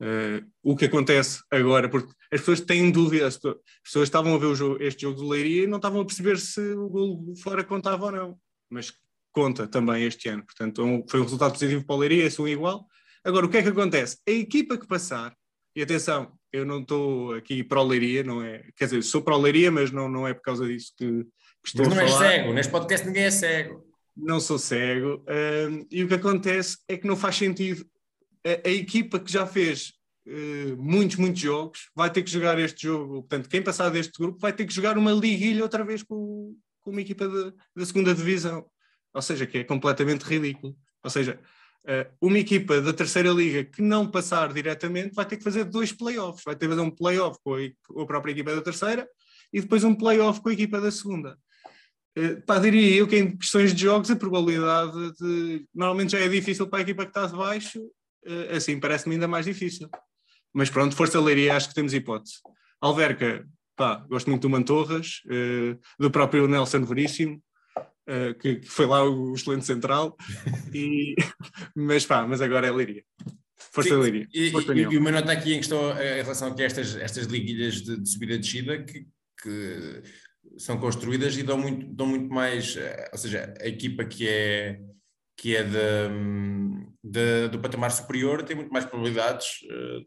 Uh, 0.02 0.46
o 0.62 0.76
que 0.76 0.86
acontece 0.86 1.42
agora, 1.50 1.88
porque 1.88 2.12
as 2.32 2.42
pessoas 2.42 2.60
têm 2.60 2.92
dúvidas, 2.92 3.40
as 3.46 3.56
pessoas 3.82 4.08
estavam 4.10 4.36
a 4.36 4.38
ver 4.38 4.54
jogo, 4.54 4.84
este 4.84 5.04
jogo 5.04 5.22
do 5.22 5.28
Leiria 5.30 5.64
e 5.64 5.68
não 5.68 5.78
estavam 5.78 6.02
a 6.02 6.06
perceber 6.06 6.38
se 6.38 6.60
o 6.60 6.90
gol 6.90 7.34
fora 7.42 7.64
contava 7.64 8.06
ou 8.06 8.12
não, 8.12 8.40
mas 8.70 8.92
conta 9.32 9.66
também 9.68 10.04
este 10.04 10.28
ano, 10.28 10.46
portanto 10.46 10.84
um, 10.84 11.06
foi 11.08 11.22
um 11.22 11.24
resultado 11.24 11.54
positivo 11.54 11.86
para 11.86 11.96
o 11.96 12.00
Leiria, 12.00 12.30
são 12.30 12.46
igual. 12.46 12.86
Agora, 13.24 13.46
o 13.46 13.50
que 13.50 13.58
é 13.58 13.64
que 13.64 13.70
acontece? 13.70 14.18
A 14.28 14.32
equipa 14.32 14.78
que 14.78 14.86
passar, 14.86 15.34
e 15.74 15.82
atenção, 15.82 16.34
eu 16.52 16.66
não 16.66 16.82
estou 16.82 17.34
aqui 17.34 17.64
para 17.64 17.80
o 17.80 17.88
Leiria, 17.88 18.22
não 18.22 18.44
é, 18.44 18.66
quer 18.76 18.86
dizer, 18.86 19.02
sou 19.02 19.22
para 19.22 19.36
o 19.36 19.42
Leiria, 19.42 19.72
mas 19.72 19.92
não, 19.92 20.10
não 20.10 20.28
é 20.28 20.34
por 20.34 20.42
causa 20.42 20.68
disso 20.68 20.92
que, 20.98 21.06
que 21.08 21.68
estou 21.68 21.86
mas 21.86 21.96
não 21.96 22.04
a 22.04 22.08
falar. 22.08 22.26
és 22.26 22.36
cego, 22.36 22.54
neste 22.54 22.72
podcast 22.72 23.08
ninguém 23.08 23.24
é 23.24 23.32
cego. 23.32 23.86
Não 24.16 24.42
sou 24.42 24.60
cego, 24.60 25.24
um, 25.70 25.88
e 25.90 26.04
o 26.04 26.08
que 26.08 26.14
acontece 26.16 26.78
é 26.88 26.98
que 26.98 27.08
não 27.08 27.16
faz 27.16 27.38
sentido 27.38 27.86
a, 28.46 28.68
a 28.68 28.72
equipa 28.72 29.20
que 29.20 29.32
já 29.32 29.46
fez 29.48 29.94
uh, 30.28 30.78
muitos, 30.78 31.18
muitos 31.18 31.42
jogos 31.42 31.90
vai 31.96 32.12
ter 32.12 32.24
que 32.24 32.32
jogar 32.32 32.60
este 32.60 32.84
jogo. 32.84 33.22
Portanto, 33.24 33.50
quem 33.50 33.62
passar 33.62 33.90
deste 33.90 34.18
grupo 34.20 34.40
vai 34.40 34.54
ter 34.54 34.66
que 34.66 34.74
jogar 34.74 34.98
uma 34.98 35.12
liguilha 35.12 35.64
outra 35.64 35.84
vez 35.84 36.04
com, 36.04 36.56
com 36.82 36.92
uma 36.92 37.02
equipa 37.02 37.28
da 37.76 37.86
segunda 37.86 38.14
divisão. 38.14 38.66
Ou 39.14 39.22
seja, 39.22 39.48
que 39.48 39.60
é 39.60 39.64
completamente 39.64 40.24
ridículo. 40.24 40.76
Ou 41.04 41.10
seja, 41.10 41.40
uh, 41.86 42.16
uma 42.22 42.38
equipa 42.38 42.80
da 42.82 42.94
terceira 42.94 43.30
liga 43.30 43.64
que 43.64 43.82
não 43.82 44.10
passar 44.10 44.54
diretamente 44.54 45.16
vai 45.16 45.26
ter 45.26 45.38
que 45.38 45.44
fazer 45.44 45.64
dois 45.64 45.92
playoffs. 45.92 46.44
Vai 46.46 46.56
ter 46.56 46.66
que 46.66 46.76
fazer 46.76 46.82
um 46.82 46.92
playoff 46.92 47.40
com 47.44 47.56
a, 47.56 47.60
com 47.88 48.02
a 48.02 48.06
própria 48.06 48.32
equipa 48.32 48.54
da 48.54 48.62
terceira 48.62 49.08
e 49.52 49.62
depois 49.62 49.84
um 49.84 49.96
playoff 49.96 50.42
com 50.42 50.50
a 50.50 50.54
equipa 50.54 50.80
da 50.80 50.92
segunda. 50.92 51.38
Uh, 52.18 52.42
pá, 52.46 52.60
diria 52.60 52.96
eu 52.96 53.08
que 53.08 53.18
em 53.18 53.36
questões 53.38 53.74
de 53.74 53.82
jogos 53.82 54.12
a 54.12 54.16
probabilidade 54.16 55.12
de. 55.20 55.66
Normalmente 55.74 56.12
já 56.12 56.20
é 56.20 56.30
difícil 56.30 56.68
para 56.68 56.80
a 56.80 56.82
equipa 56.82 57.04
que 57.04 57.10
está 57.10 57.26
de 57.26 57.36
baixo, 57.36 57.82
assim 58.56 58.80
parece-me 58.80 59.16
ainda 59.16 59.28
mais 59.28 59.46
difícil. 59.46 59.90
Mas 60.54 60.70
pronto, 60.70 60.96
Força 60.96 61.20
Leiria, 61.20 61.56
acho 61.56 61.70
que 61.70 61.76
temos 61.76 61.94
hipótese. 61.94 62.36
Alverca, 62.80 63.46
pá, 63.76 64.06
gosto 64.08 64.30
muito 64.30 64.44
do 64.44 64.50
Mantorras, 64.50 65.22
uh, 65.26 65.80
do 66.00 66.10
próprio 66.10 66.48
Nelson 66.48 66.86
Veríssimo, 66.86 67.42
uh, 67.78 68.34
que, 68.40 68.62
foi 68.64 68.86
lá 68.86 69.04
o 69.04 69.34
excelente 69.34 69.66
central, 69.66 70.16
e, 70.74 71.16
mas 71.76 72.06
pá, 72.06 72.26
mas 72.26 72.42
agora 72.42 72.68
é 72.68 72.72
Leiria. 72.72 73.04
Força 73.58 73.90
Sim, 73.90 73.96
Leiria. 73.98 74.28
E, 74.34 74.50
e, 74.50 74.82
e, 74.96 75.00
meu 75.00 75.12
nota 75.12 75.32
aqui 75.32 75.54
em 75.54 75.58
questão 75.58 75.92
em 75.92 76.22
relação 76.22 76.56
a 76.58 76.62
estas, 76.62 76.96
estas 76.96 77.26
liguilhas 77.26 77.82
de, 77.82 78.00
de 78.00 78.10
subida 78.10 78.36
e 78.36 78.38
descida 78.38 78.82
que, 78.84 79.06
que 79.42 80.02
são 80.58 80.78
construídas 80.78 81.38
e 81.38 81.44
dão 81.44 81.58
muito, 81.58 81.86
dão 81.94 82.08
muito 82.08 82.34
mais, 82.34 82.78
eh, 82.78 83.10
ou 83.12 83.18
seja, 83.18 83.54
a 83.60 83.68
equipa 83.68 84.06
que 84.06 84.28
é 84.28 84.80
que 85.38 85.56
é 85.56 85.64
de, 85.64 86.10
de, 87.04 87.48
do 87.50 87.60
patamar 87.60 87.92
superior, 87.92 88.44
tem 88.44 88.56
muito 88.56 88.72
mais 88.72 88.86
probabilidades 88.86 89.60
eh, 89.70 90.00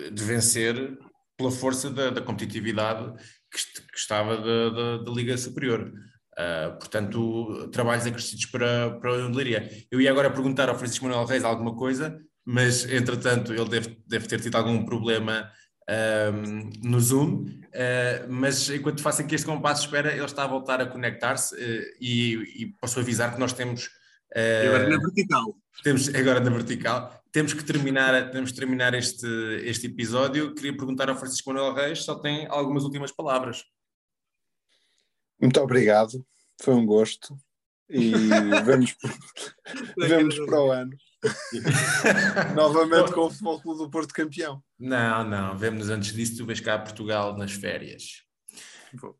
de, 0.00 0.10
de 0.10 0.24
vencer 0.24 0.98
pela 1.36 1.50
força 1.50 1.90
da, 1.90 2.10
da 2.10 2.22
competitividade 2.22 3.12
que, 3.50 3.82
que 3.82 3.98
estava 3.98 4.36
da, 4.36 5.12
Liga 5.12 5.36
Superior. 5.36 5.92
Uh, 6.38 6.78
portanto, 6.78 7.68
trabalhos 7.72 8.06
acrescidos 8.06 8.44
para, 8.46 8.90
para 9.00 9.10
a 9.10 9.28
Leiria. 9.28 9.70
Eu 9.90 10.00
ia 10.00 10.10
agora 10.10 10.30
perguntar 10.30 10.68
ao 10.68 10.76
Francisco 10.76 11.06
Manuel 11.06 11.24
Reis 11.24 11.44
alguma 11.44 11.74
coisa, 11.74 12.18
mas 12.44 12.84
entretanto 12.90 13.54
ele 13.54 13.68
deve, 13.68 13.96
deve 14.06 14.28
ter 14.28 14.40
tido 14.40 14.54
algum 14.56 14.84
problema 14.84 15.50
um, 15.88 16.70
no 16.82 17.00
Zoom, 17.00 17.44
uh, 17.44 18.26
mas 18.28 18.68
enquanto 18.68 19.02
faço 19.02 19.22
aqui 19.22 19.34
este 19.34 19.46
compasso 19.46 19.82
de 19.82 19.86
espera, 19.86 20.12
ele 20.12 20.24
está 20.24 20.44
a 20.44 20.48
voltar 20.48 20.80
a 20.80 20.86
conectar-se 20.86 21.54
uh, 21.54 21.82
e, 22.00 22.62
e, 22.62 22.66
posso 22.80 22.98
avisar 23.00 23.32
que 23.32 23.40
nós 23.40 23.52
temos 23.52 23.88
Uh, 24.36 24.66
agora 24.68 24.88
na 24.90 24.98
vertical. 24.98 25.56
Temos, 25.82 26.14
agora 26.14 26.40
na 26.40 26.50
vertical. 26.50 27.22
Temos 27.32 27.54
que 27.54 27.64
terminar, 27.64 28.30
temos 28.30 28.50
que 28.50 28.58
terminar 28.58 28.92
este, 28.92 29.26
este 29.64 29.86
episódio. 29.86 30.54
Queria 30.54 30.76
perguntar 30.76 31.08
ao 31.08 31.16
Francisco 31.16 31.50
Manuel 31.50 31.72
Reis 31.72 32.02
só 32.02 32.16
tem 32.16 32.46
algumas 32.48 32.84
últimas 32.84 33.10
palavras. 33.10 33.64
Muito 35.40 35.58
obrigado, 35.60 36.24
foi 36.60 36.74
um 36.74 36.84
gosto 36.84 37.34
e 37.88 38.10
vemos, 38.64 38.96
vemos 39.96 40.38
para 40.46 40.60
o 40.60 40.70
ano. 40.70 40.96
Novamente 42.54 43.12
com 43.12 43.22
o 43.22 43.30
Futebol 43.30 43.60
Clube 43.60 43.78
do 43.78 43.90
Porto 43.90 44.14
campeão. 44.14 44.62
Não, 44.78 45.24
não, 45.24 45.56
vemos 45.56 45.88
antes 45.88 46.12
disso, 46.12 46.36
tu 46.36 46.46
vais 46.46 46.60
cá 46.60 46.74
a 46.74 46.78
Portugal 46.78 47.36
nas 47.36 47.52
férias. 47.52 48.22
Vou. 48.94 49.18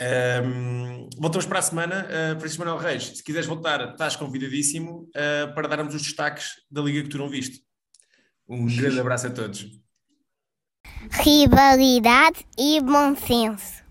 Um, 0.00 1.08
voltamos 1.18 1.46
para 1.46 1.58
a 1.58 1.62
semana. 1.62 2.06
Uh, 2.06 2.38
Francisco 2.38 2.64
Manuel 2.64 2.82
Reis, 2.82 3.04
se 3.16 3.22
quiseres 3.24 3.46
voltar, 3.46 3.92
estás 3.92 4.16
convidadíssimo 4.16 5.08
uh, 5.08 5.54
para 5.54 5.68
darmos 5.68 5.94
os 5.94 6.02
destaques 6.02 6.50
da 6.70 6.82
liga 6.82 7.02
que 7.02 7.08
tu 7.08 7.18
não 7.18 7.28
viste. 7.28 7.62
Um 8.48 8.66
grande 8.66 9.00
abraço 9.00 9.26
a 9.26 9.30
todos. 9.30 9.66
Rivalidade 11.10 12.46
e 12.58 12.80
bom 12.80 13.14
senso. 13.16 13.85